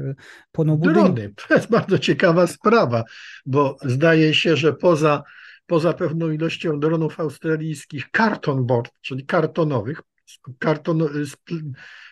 płoną 0.52 0.78
Drony, 0.78 1.32
to 1.48 1.54
jest 1.54 1.70
bardzo 1.70 1.98
ciekawa 1.98 2.46
sprawa, 2.46 3.04
bo 3.46 3.76
zdaje 3.82 4.34
się, 4.34 4.56
że 4.56 4.72
poza 4.72 5.22
poza 5.66 5.92
pewną 5.92 6.30
ilością 6.30 6.80
dronów 6.80 7.20
australijskich 7.20 8.10
karton 8.10 8.66
board, 8.66 8.92
czyli 9.00 9.26
kartonowych, 9.26 10.02
karton, 10.58 11.08
z, 11.24 11.36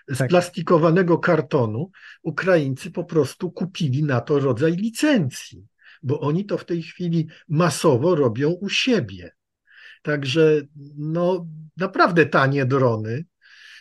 z 0.08 0.18
tak. 0.18 0.28
plastikowanego 0.28 1.18
kartonu, 1.18 1.90
Ukraińcy 2.22 2.90
po 2.90 3.04
prostu 3.04 3.50
kupili 3.50 4.02
na 4.02 4.20
to 4.20 4.38
rodzaj 4.38 4.72
licencji, 4.72 5.66
bo 6.02 6.20
oni 6.20 6.44
to 6.44 6.58
w 6.58 6.64
tej 6.64 6.82
chwili 6.82 7.26
masowo 7.48 8.14
robią 8.14 8.50
u 8.50 8.68
siebie. 8.68 9.32
Także 10.02 10.60
no, 10.96 11.46
naprawdę 11.76 12.26
tanie 12.26 12.66
drony, 12.66 13.24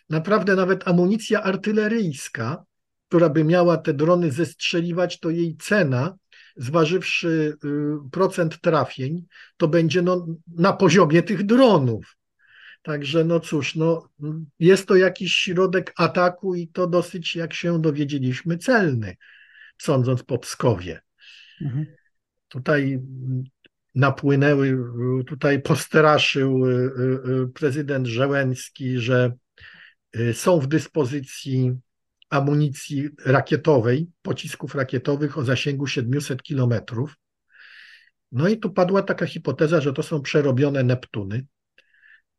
naprawdę 0.09 0.55
nawet 0.55 0.87
amunicja 0.87 1.43
artyleryjska, 1.43 2.63
która 3.07 3.29
by 3.29 3.43
miała 3.43 3.77
te 3.77 3.93
drony 3.93 4.31
zestrzeliwać, 4.31 5.19
to 5.19 5.29
jej 5.29 5.57
cena 5.57 6.15
zważywszy 6.55 7.57
y, 7.65 8.09
procent 8.11 8.61
trafień, 8.61 9.25
to 9.57 9.67
będzie 9.67 10.01
no, 10.01 10.27
na 10.47 10.73
poziomie 10.73 11.23
tych 11.23 11.45
dronów. 11.45 12.17
Także 12.81 13.23
no 13.23 13.39
cóż, 13.39 13.75
no, 13.75 14.09
jest 14.59 14.87
to 14.87 14.95
jakiś 14.95 15.35
środek 15.35 15.93
ataku 15.97 16.55
i 16.55 16.67
to 16.67 16.87
dosyć, 16.87 17.35
jak 17.35 17.53
się 17.53 17.81
dowiedzieliśmy, 17.81 18.57
celny, 18.57 19.15
sądząc 19.77 20.23
po 20.23 20.37
Pskowie. 20.37 21.01
Mhm. 21.61 21.85
Tutaj 22.47 22.99
napłynęły, 23.97 24.77
tutaj 25.27 25.61
postraszył 25.61 26.65
y, 26.65 26.71
y, 26.71 27.47
prezydent 27.47 28.07
Żełęski, 28.07 28.99
że 28.99 29.31
są 30.33 30.59
w 30.59 30.67
dyspozycji 30.67 31.73
amunicji 32.29 33.09
rakietowej, 33.25 34.07
pocisków 34.21 34.75
rakietowych 34.75 35.37
o 35.37 35.43
zasięgu 35.43 35.87
700 35.87 36.43
kilometrów. 36.43 37.15
No 38.31 38.47
i 38.47 38.57
tu 38.57 38.69
padła 38.69 39.03
taka 39.03 39.25
hipoteza, 39.25 39.81
że 39.81 39.93
to 39.93 40.03
są 40.03 40.21
przerobione 40.21 40.83
Neptuny 40.83 41.45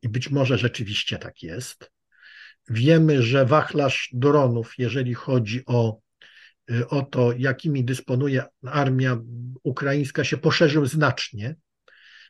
i 0.01 0.09
być 0.09 0.29
może 0.29 0.57
rzeczywiście 0.57 1.17
tak 1.17 1.43
jest. 1.43 1.91
Wiemy, 2.69 3.21
że 3.21 3.45
wachlarz 3.45 4.09
dronów, 4.13 4.73
jeżeli 4.77 5.13
chodzi 5.13 5.63
o, 5.65 5.99
o 6.89 7.01
to, 7.01 7.33
jakimi 7.37 7.83
dysponuje 7.83 8.43
armia 8.65 9.17
ukraińska, 9.63 10.23
się 10.23 10.37
poszerzył 10.37 10.85
znacznie. 10.85 11.55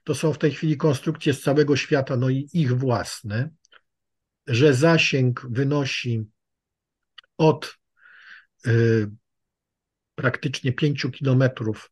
To 0.04 0.16
są 0.16 0.34
w 0.34 0.38
tej 0.38 0.52
chwili 0.52 0.78
konstrukcje 0.78 1.34
z 1.34 1.42
całego 1.42 1.76
świata, 1.76 2.18
no 2.18 2.30
i 2.30 2.50
ich 2.54 2.78
własne, 2.78 3.50
że 4.48 4.74
zasięg 4.74 5.46
wynosi 5.50 6.24
od 7.38 7.78
y, 8.68 9.10
praktycznie 10.16 10.74
5 10.74 11.08
kilometrów 11.14 11.92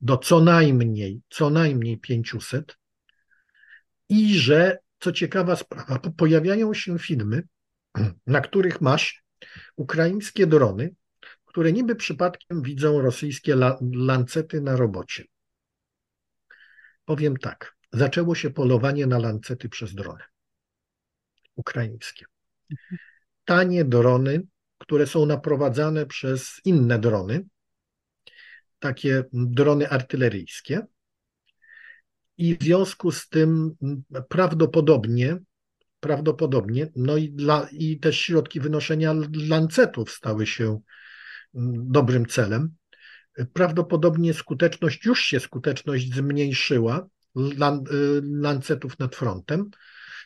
do 0.00 0.16
co 0.16 0.40
najmniej, 0.40 1.20
co 1.30 1.50
najmniej 1.50 1.98
500 1.98 2.78
i 4.08 4.38
że, 4.38 4.78
co 5.00 5.12
ciekawa 5.12 5.56
sprawa, 5.56 5.98
pojawiają 5.98 6.74
się 6.74 6.98
filmy, 6.98 7.42
na 8.26 8.40
których 8.40 8.80
masz 8.80 9.24
ukraińskie 9.76 10.46
drony, 10.46 10.94
które 11.48 11.72
niby 11.72 11.96
przypadkiem 11.96 12.62
widzą 12.62 13.00
rosyjskie 13.00 13.52
la 13.52 13.78
lancety 13.92 14.60
na 14.60 14.76
robocie. 14.76 15.24
Powiem 17.04 17.36
tak, 17.36 17.76
zaczęło 17.92 18.34
się 18.34 18.50
polowanie 18.50 19.06
na 19.06 19.18
lancety 19.18 19.68
przez 19.68 19.94
drony 19.94 20.22
ukraińskie. 21.56 22.26
Tanie 23.44 23.84
drony 23.84 24.42
które 24.78 25.06
są 25.06 25.26
naprowadzane 25.26 26.06
przez 26.06 26.60
inne 26.64 26.98
drony, 26.98 27.46
takie 28.78 29.24
drony 29.32 29.90
artyleryjskie. 29.90 30.86
I 32.36 32.56
w 32.56 32.62
związku 32.62 33.12
z 33.12 33.28
tym 33.28 33.76
prawdopodobnie, 34.28 35.38
prawdopodobnie, 36.00 36.88
no 36.96 37.16
i, 37.16 37.30
dla, 37.30 37.68
i 37.72 37.98
też 37.98 38.18
środki 38.18 38.60
wynoszenia 38.60 39.14
lancetów 39.48 40.10
stały 40.10 40.46
się 40.46 40.80
dobrym 41.84 42.26
celem. 42.26 42.74
Prawdopodobnie 43.52 44.34
skuteczność, 44.34 45.04
już 45.04 45.20
się 45.20 45.40
skuteczność 45.40 46.14
zmniejszyła 46.14 47.06
lan, 47.34 47.84
lancetów 48.22 48.98
nad 48.98 49.16
frontem, 49.16 49.70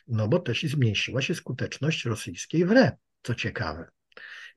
no 0.07 0.27
bo 0.27 0.39
też 0.39 0.63
zmniejszyła 0.63 1.21
się 1.21 1.35
skuteczność 1.35 2.05
rosyjskiej 2.05 2.65
w 2.65 2.71
RE, 2.71 2.91
co 3.23 3.35
ciekawe. 3.35 3.87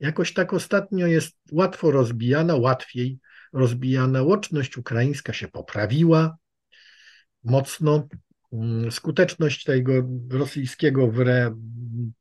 Jakoś 0.00 0.32
tak 0.32 0.52
ostatnio 0.52 1.06
jest 1.06 1.36
łatwo 1.52 1.90
rozbijana, 1.90 2.56
łatwiej 2.56 3.18
rozbijana. 3.52 4.22
Łączność 4.22 4.78
ukraińska 4.78 5.32
się 5.32 5.48
poprawiła 5.48 6.36
mocno. 7.44 8.08
Mm, 8.52 8.92
skuteczność 8.92 9.64
tego 9.64 9.92
rosyjskiego 10.30 11.10
wre 11.10 11.56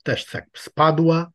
też 0.04 0.26
tak 0.26 0.46
spadła. 0.54 1.32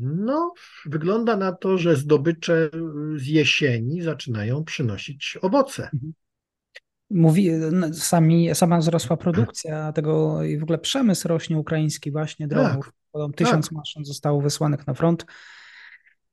No, 0.00 0.54
wygląda 0.86 1.36
na 1.36 1.52
to, 1.52 1.78
że 1.78 1.96
zdobycze 1.96 2.70
z 3.16 3.26
jesieni 3.26 4.02
zaczynają 4.02 4.64
przynosić 4.64 5.38
owoce. 5.42 5.90
Mhm. 5.94 6.12
Mówi, 7.10 7.50
sami, 7.92 8.54
sama 8.54 8.78
wzrosła 8.78 9.16
produkcja 9.26 9.92
tego 9.92 10.42
i 10.42 10.58
w 10.58 10.62
ogóle 10.62 10.78
przemysł 10.78 11.28
rośnie 11.28 11.58
ukraiński 11.58 12.10
właśnie 12.10 12.48
dronów. 12.48 12.92
Tak. 13.12 13.36
Tysiąc 13.36 13.66
tak. 13.66 13.72
maszyn 13.72 14.04
zostało 14.04 14.40
wysłanych 14.40 14.86
na 14.86 14.94
front. 14.94 15.26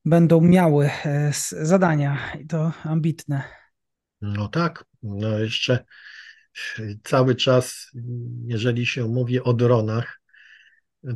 Będą 0.06 0.42
miały 0.42 0.90
e, 1.06 1.32
zadania 1.62 2.18
i 2.42 2.48
to 2.48 2.72
ambitne. 2.84 3.44
No 4.22 4.48
tak, 4.48 4.86
no 5.04 5.40
jeszcze 5.40 5.86
cały 7.04 7.36
czas, 7.36 7.92
jeżeli 8.46 8.86
się 8.86 9.08
mówi 9.08 9.42
o 9.42 9.54
dronach, 9.54 10.22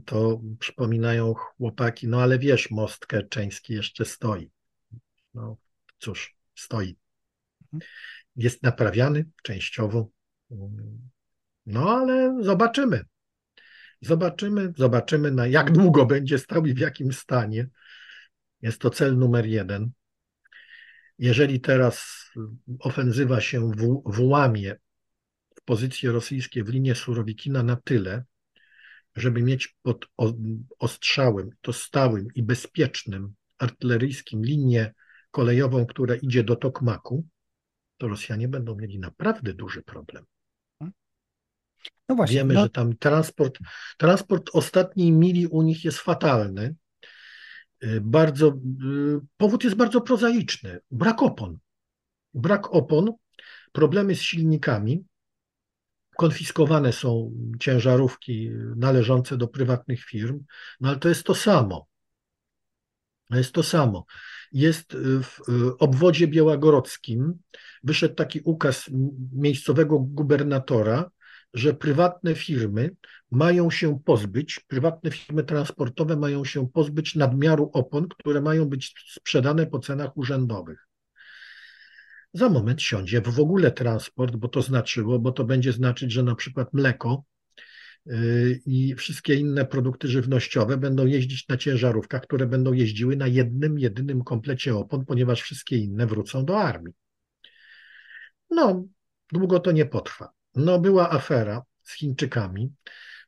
to 0.05 0.41
przypominają 0.59 1.33
chłopaki, 1.33 2.07
no 2.07 2.21
ale 2.21 2.39
wiesz, 2.39 2.71
most 2.71 3.05
kerczeński 3.05 3.73
jeszcze 3.73 4.05
stoi. 4.05 4.51
No 5.33 5.57
cóż, 5.99 6.35
stoi. 6.55 6.97
Mhm. 7.63 7.89
Jest 8.35 8.63
naprawiany 8.63 9.25
częściowo. 9.43 10.09
No 11.65 11.89
ale 11.89 12.37
zobaczymy. 12.41 13.05
Zobaczymy, 14.01 14.73
zobaczymy 14.77 15.31
na 15.31 15.47
jak 15.47 15.71
długo 15.71 16.05
będzie 16.05 16.39
stał 16.39 16.65
i 16.65 16.73
w 16.73 16.79
jakim 16.79 17.13
stanie. 17.13 17.67
Jest 18.61 18.81
to 18.81 18.89
cel 18.89 19.17
numer 19.17 19.45
jeden. 19.45 19.91
Jeżeli 21.17 21.61
teraz 21.61 22.29
ofensywa 22.79 23.41
się 23.41 23.71
włamie 24.05 24.75
w 25.55 25.61
pozycje 25.61 26.11
rosyjskie 26.11 26.63
w 26.63 26.69
linię 26.69 26.95
Surowikina 26.95 27.63
na 27.63 27.75
tyle, 27.75 28.23
żeby 29.19 29.41
mieć 29.41 29.77
pod 29.81 30.07
ostrzałem, 30.79 31.49
to 31.61 31.73
stałym 31.73 32.27
i 32.35 32.43
bezpiecznym 32.43 33.33
artyleryjskim 33.57 34.45
linię 34.45 34.93
kolejową, 35.31 35.85
która 35.85 36.15
idzie 36.15 36.43
do 36.43 36.55
Tokmaku, 36.55 37.25
to 37.97 38.07
Rosjanie 38.07 38.47
będą 38.47 38.75
mieli 38.75 38.99
naprawdę 38.99 39.53
duży 39.53 39.83
problem. 39.83 40.25
No 42.09 42.15
właśnie, 42.15 42.35
Wiemy, 42.35 42.53
no... 42.53 42.63
że 42.63 42.69
tam 42.69 42.97
transport, 42.97 43.59
transport 43.97 44.49
ostatniej 44.53 45.11
mili 45.11 45.47
u 45.47 45.61
nich 45.61 45.85
jest 45.85 45.97
fatalny. 45.97 46.75
Y, 47.83 48.01
bardzo, 48.01 48.47
y, 48.47 49.19
powód 49.37 49.63
jest 49.63 49.75
bardzo 49.75 50.01
prozaiczny. 50.01 50.79
Brak 50.91 51.23
opon. 51.23 51.57
Brak 52.33 52.73
opon, 52.73 53.13
problemy 53.71 54.15
z 54.15 54.21
silnikami. 54.21 55.03
Konfiskowane 56.19 56.93
są 56.93 57.31
ciężarówki 57.59 58.51
należące 58.75 59.37
do 59.37 59.47
prywatnych 59.47 60.03
firm, 60.03 60.43
no 60.81 60.89
ale 60.89 60.97
to 60.97 61.09
jest 61.09 61.23
to 61.23 61.35
samo. 61.35 61.87
Jest 63.29 63.53
to 63.53 63.63
samo. 63.63 64.05
Jest 64.51 64.97
w 64.97 65.39
obwodzie 65.79 66.27
białogorodzkim, 66.27 67.39
wyszedł 67.83 68.15
taki 68.15 68.41
ukaz 68.43 68.89
miejscowego 69.33 69.99
gubernatora, 69.99 71.11
że 71.53 71.73
prywatne 71.73 72.35
firmy 72.35 72.95
mają 73.31 73.71
się 73.71 73.99
pozbyć, 73.99 74.59
prywatne 74.59 75.11
firmy 75.11 75.43
transportowe 75.43 76.15
mają 76.15 76.45
się 76.45 76.69
pozbyć 76.69 77.15
nadmiaru 77.15 77.69
opon, 77.73 78.07
które 78.07 78.41
mają 78.41 78.65
być 78.65 78.93
sprzedane 79.07 79.65
po 79.65 79.79
cenach 79.79 80.17
urzędowych. 80.17 80.88
Za 82.33 82.49
moment 82.49 82.81
siądzie 82.81 83.21
w 83.21 83.39
ogóle 83.39 83.71
transport, 83.71 84.35
bo 84.35 84.47
to 84.47 84.61
znaczyło, 84.61 85.19
bo 85.19 85.31
to 85.31 85.43
będzie 85.43 85.71
znaczyć, 85.71 86.11
że 86.11 86.23
na 86.23 86.35
przykład 86.35 86.73
mleko 86.73 87.23
y, 88.07 88.61
i 88.65 88.95
wszystkie 88.95 89.35
inne 89.35 89.65
produkty 89.65 90.07
żywnościowe 90.07 90.77
będą 90.77 91.05
jeździć 91.05 91.47
na 91.47 91.57
ciężarówkach, 91.57 92.21
które 92.21 92.47
będą 92.47 92.73
jeździły 92.73 93.15
na 93.15 93.27
jednym, 93.27 93.79
jedynym 93.79 94.23
komplecie 94.23 94.75
opon, 94.75 95.05
ponieważ 95.05 95.41
wszystkie 95.41 95.77
inne 95.77 96.07
wrócą 96.07 96.45
do 96.45 96.59
armii. 96.59 96.93
No, 98.49 98.85
długo 99.31 99.59
to 99.59 99.71
nie 99.71 99.85
potrwa. 99.85 100.29
No, 100.55 100.79
była 100.79 101.11
afera 101.11 101.63
z 101.83 101.93
Chińczykami, 101.93 102.71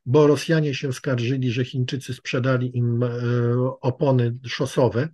bo 0.06 0.26
Rosjanie 0.26 0.74
się 0.74 0.92
skarżyli, 0.92 1.50
że 1.50 1.64
Chińczycy 1.64 2.14
sprzedali 2.14 2.76
im 2.76 3.02
e, 3.02 3.08
opony 3.80 4.38
szosowe, 4.46 5.08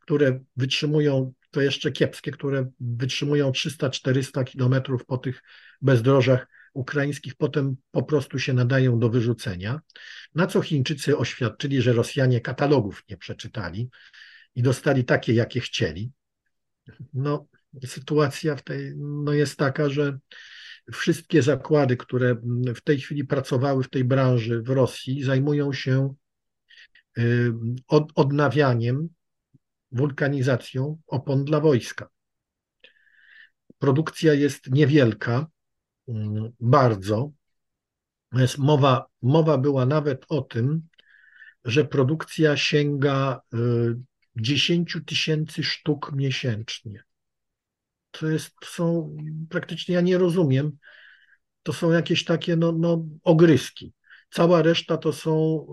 które 0.00 0.40
wytrzymują, 0.56 1.32
to 1.54 1.60
jeszcze 1.60 1.92
kiepskie, 1.92 2.30
które 2.30 2.70
wytrzymują 2.80 3.50
300-400 3.50 4.44
kilometrów 4.44 5.04
po 5.06 5.18
tych 5.18 5.42
bezdrożach 5.82 6.46
ukraińskich, 6.72 7.34
potem 7.34 7.76
po 7.90 8.02
prostu 8.02 8.38
się 8.38 8.52
nadają 8.52 8.98
do 8.98 9.08
wyrzucenia. 9.08 9.80
Na 10.34 10.46
co 10.46 10.62
Chińczycy 10.62 11.18
oświadczyli, 11.18 11.82
że 11.82 11.92
Rosjanie 11.92 12.40
katalogów 12.40 13.02
nie 13.08 13.16
przeczytali 13.16 13.90
i 14.54 14.62
dostali 14.62 15.04
takie, 15.04 15.32
jakie 15.32 15.60
chcieli. 15.60 16.10
No, 17.12 17.46
sytuacja 17.86 18.56
w 18.56 18.62
tej, 18.62 18.92
no 18.96 19.32
jest 19.32 19.58
taka, 19.58 19.88
że 19.88 20.18
wszystkie 20.92 21.42
zakłady, 21.42 21.96
które 21.96 22.36
w 22.74 22.80
tej 22.80 23.00
chwili 23.00 23.24
pracowały 23.24 23.82
w 23.82 23.90
tej 23.90 24.04
branży 24.04 24.62
w 24.62 24.68
Rosji, 24.68 25.22
zajmują 25.22 25.72
się 25.72 26.14
y, 27.18 27.52
odnawianiem, 28.14 29.08
wulkanizacją 29.94 30.98
opon 31.06 31.44
dla 31.44 31.60
wojska. 31.60 32.08
Produkcja 33.78 34.34
jest 34.34 34.70
niewielka, 34.70 35.46
y, 36.08 36.12
bardzo. 36.60 37.30
Mowa, 38.58 39.06
mowa 39.22 39.58
była 39.58 39.86
nawet 39.86 40.24
o 40.28 40.42
tym, 40.42 40.82
że 41.64 41.84
produkcja 41.84 42.56
sięga 42.56 43.40
10 44.36 44.96
y, 44.96 45.00
tysięcy 45.00 45.62
sztuk 45.62 46.12
miesięcznie 46.12 47.04
to 48.18 48.28
jest, 48.28 48.54
to 48.60 48.66
są 48.66 49.16
praktycznie, 49.50 49.94
ja 49.94 50.00
nie 50.00 50.18
rozumiem, 50.18 50.78
to 51.62 51.72
są 51.72 51.90
jakieś 51.90 52.24
takie 52.24 52.56
no, 52.56 52.72
no, 52.72 53.04
ogryski. 53.22 53.92
Cała 54.30 54.62
reszta 54.62 54.96
to 54.96 55.12
są 55.12 55.66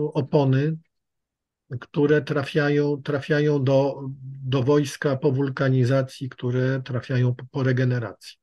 y, 0.00 0.12
opony, 0.12 0.76
które 1.80 2.22
trafiają, 2.22 3.02
trafiają 3.02 3.64
do, 3.64 4.08
do 4.44 4.62
wojska 4.62 5.16
po 5.16 5.32
wulkanizacji, 5.32 6.28
które 6.28 6.82
trafiają 6.84 7.34
po, 7.34 7.44
po 7.50 7.62
regeneracji. 7.62 8.38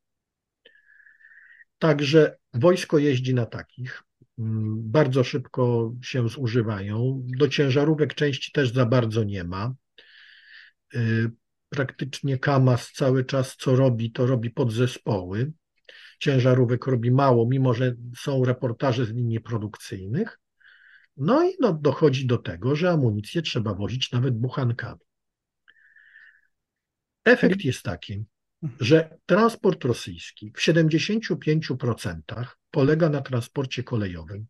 Także 1.80 2.38
wojsko 2.54 2.98
jeździ 2.98 3.34
na 3.34 3.46
takich, 3.46 4.04
mm, 4.40 4.92
bardzo 4.92 5.24
szybko 5.24 5.94
się 6.04 6.30
zużywają. 6.30 7.22
Do 7.38 7.48
ciężarówek 7.48 8.14
części 8.14 8.52
też 8.52 8.74
za 8.74 8.86
bardzo 8.86 9.24
nie 9.24 9.44
ma. 9.44 9.74
Y, 10.96 11.32
praktycznie 11.70 12.40
Kamas 12.40 12.92
cały 12.92 13.26
czas 13.26 13.56
co 13.56 13.76
robi, 13.76 14.12
to 14.12 14.26
robi 14.26 14.50
podzespoły. 14.50 15.52
Ciężarówek 16.20 16.86
robi 16.86 17.12
mało, 17.12 17.48
mimo 17.50 17.74
że 17.74 17.96
są 18.18 18.46
reportaże 18.46 19.06
z 19.06 19.10
linii 19.10 19.40
produkcyjnych. 19.40 20.40
No 21.18 21.50
i 21.50 21.54
no, 21.60 21.74
dochodzi 21.74 22.28
do 22.28 22.38
tego, 22.38 22.76
że 22.76 22.90
amunicję 22.90 23.42
trzeba 23.42 23.74
wozić 23.74 24.12
nawet 24.12 24.38
buchankami. 24.38 25.00
Efekt 27.26 27.64
jest 27.64 27.84
taki, 27.84 28.26
że 28.80 29.18
transport 29.26 29.84
rosyjski 29.84 30.52
w 30.56 30.60
75% 30.60 32.46
polega 32.72 33.10
na 33.10 33.22
transporcie 33.22 33.84
kolejowym, 33.84 34.46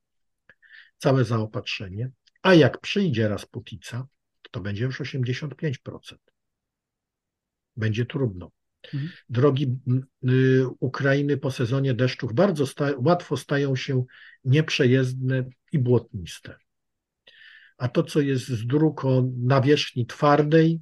całe 0.97 1.25
zaopatrzenie, 1.25 2.11
a 2.41 2.53
jak 2.53 2.81
przyjdzie 2.81 3.27
raz 3.27 3.45
Putica, 3.45 4.07
to 4.51 4.59
będzie 4.59 4.83
już 4.83 5.01
85% 5.01 6.17
będzie 7.77 8.05
trudno. 8.05 8.51
Mhm. 8.93 9.11
Drogi 9.29 9.77
y, 10.29 10.65
Ukrainy 10.79 11.37
po 11.37 11.51
sezonie 11.51 11.93
deszczów 11.93 12.33
bardzo 12.33 12.67
sta 12.67 12.89
łatwo 12.97 13.37
stają 13.37 13.75
się 13.75 14.03
nieprzejezdne 14.43 15.43
i 15.71 15.79
błotniste. 15.79 16.55
A 17.77 17.87
to, 17.87 18.03
co 18.03 18.21
jest 18.21 18.47
z 18.47 18.67
dróg 18.67 19.05
o 19.05 19.23
nawierzchni 19.37 20.05
twardej, 20.05 20.81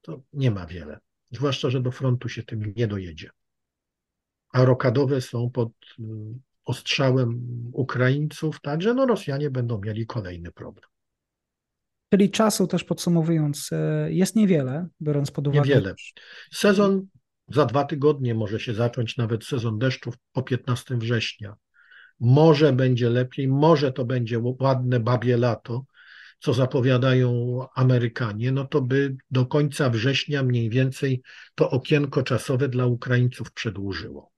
to 0.00 0.22
nie 0.32 0.50
ma 0.50 0.66
wiele. 0.66 0.98
Zwłaszcza, 1.30 1.70
że 1.70 1.80
do 1.80 1.90
frontu 1.90 2.28
się 2.28 2.42
tym 2.42 2.72
nie 2.76 2.86
dojedzie. 2.86 3.30
A 4.52 4.64
rokadowe 4.64 5.20
są 5.20 5.50
pod 5.50 5.72
y, 5.98 6.02
ostrzałem 6.64 7.40
Ukraińców, 7.72 8.60
także 8.60 8.94
no 8.94 9.06
Rosjanie 9.06 9.50
będą 9.50 9.80
mieli 9.80 10.06
kolejny 10.06 10.52
problem. 10.52 10.92
Czyli 12.12 12.30
czasu 12.30 12.66
też 12.66 12.84
podsumowując, 12.84 13.70
e, 13.72 14.12
jest 14.12 14.36
niewiele, 14.36 14.88
biorąc 15.02 15.30
pod 15.30 15.48
uwagę. 15.48 15.68
Niewiele. 15.68 15.94
Sezon 16.52 17.06
za 17.54 17.66
dwa 17.66 17.84
tygodnie 17.84 18.34
może 18.34 18.60
się 18.60 18.74
zacząć, 18.74 19.16
nawet 19.16 19.44
sezon 19.44 19.78
deszczów 19.78 20.14
po 20.32 20.42
15 20.42 20.96
września. 20.96 21.54
Może 22.20 22.72
będzie 22.72 23.10
lepiej, 23.10 23.48
może 23.48 23.92
to 23.92 24.04
będzie 24.04 24.40
ładne 24.60 25.00
babie 25.00 25.36
lato, 25.36 25.84
co 26.38 26.52
zapowiadają 26.52 27.58
Amerykanie, 27.74 28.52
no 28.52 28.64
to 28.64 28.80
by 28.80 29.16
do 29.30 29.46
końca 29.46 29.90
września 29.90 30.42
mniej 30.42 30.70
więcej 30.70 31.22
to 31.54 31.70
okienko 31.70 32.22
czasowe 32.22 32.68
dla 32.68 32.86
Ukraińców 32.86 33.52
przedłużyło. 33.52 34.32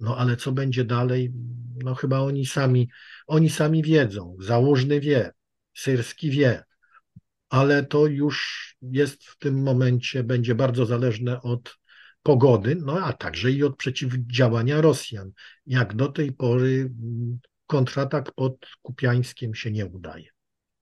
No 0.00 0.16
ale 0.16 0.36
co 0.36 0.52
będzie 0.52 0.84
dalej? 0.84 1.32
No 1.84 1.94
chyba 1.94 2.18
oni 2.20 2.46
sami, 2.46 2.88
oni 3.26 3.50
sami 3.50 3.82
wiedzą. 3.82 4.36
Założny 4.40 5.00
wie, 5.00 5.32
Syrski 5.74 6.30
wie, 6.30 6.64
ale 7.48 7.84
to 7.84 8.06
już 8.06 8.68
jest 8.82 9.24
w 9.24 9.38
tym 9.38 9.62
momencie, 9.62 10.24
będzie 10.24 10.54
bardzo 10.54 10.86
zależne 10.86 11.42
od 11.42 11.78
pogody, 12.22 12.76
no 12.76 13.00
a 13.04 13.12
także 13.12 13.50
i 13.50 13.64
od 13.64 13.76
przeciwdziałania 13.76 14.80
Rosjan. 14.80 15.30
Jak 15.66 15.94
do 15.94 16.08
tej 16.08 16.32
pory 16.32 16.90
mm, 17.02 17.38
kontratak 17.66 18.32
pod 18.32 18.56
Kupiańskiem 18.82 19.54
się 19.54 19.70
nie 19.70 19.86
udaje. 19.86 20.26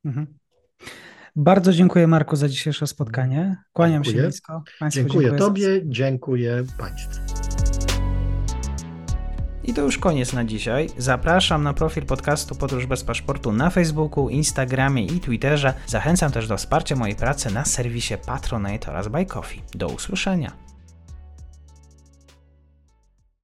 Mhm. 0.04 0.26
Bardzo 1.36 1.72
dziękuję 1.72 2.06
Marku 2.06 2.36
za 2.36 2.48
dzisiejsze 2.48 2.86
spotkanie. 2.86 3.56
Kłaniam 3.72 4.04
dziękuję. 4.04 4.22
się 4.22 4.26
nisko. 4.26 4.62
Państwu 4.78 5.00
dziękuję, 5.00 5.28
dziękuję 5.28 5.38
Tobie, 5.38 5.80
dziękuję 5.84 6.64
Państwu. 6.78 7.20
I 9.64 9.74
to 9.74 9.82
już 9.82 9.98
koniec 9.98 10.32
na 10.32 10.44
dzisiaj. 10.44 10.88
Zapraszam 10.98 11.62
na 11.62 11.74
profil 11.74 12.06
podcastu 12.06 12.54
Podróż 12.54 12.86
bez 12.86 13.04
paszportu 13.04 13.52
na 13.52 13.70
Facebooku, 13.70 14.28
Instagramie 14.28 15.06
i 15.06 15.20
Twitterze. 15.20 15.74
Zachęcam 15.86 16.32
też 16.32 16.48
do 16.48 16.56
wsparcia 16.56 16.96
mojej 16.96 17.16
pracy 17.16 17.54
na 17.54 17.64
serwisie 17.64 18.14
Patronite 18.26 18.90
oraz 18.90 19.08
Buy 19.08 19.26
Coffee. 19.26 19.62
Do 19.74 19.88
usłyszenia. 19.88 20.69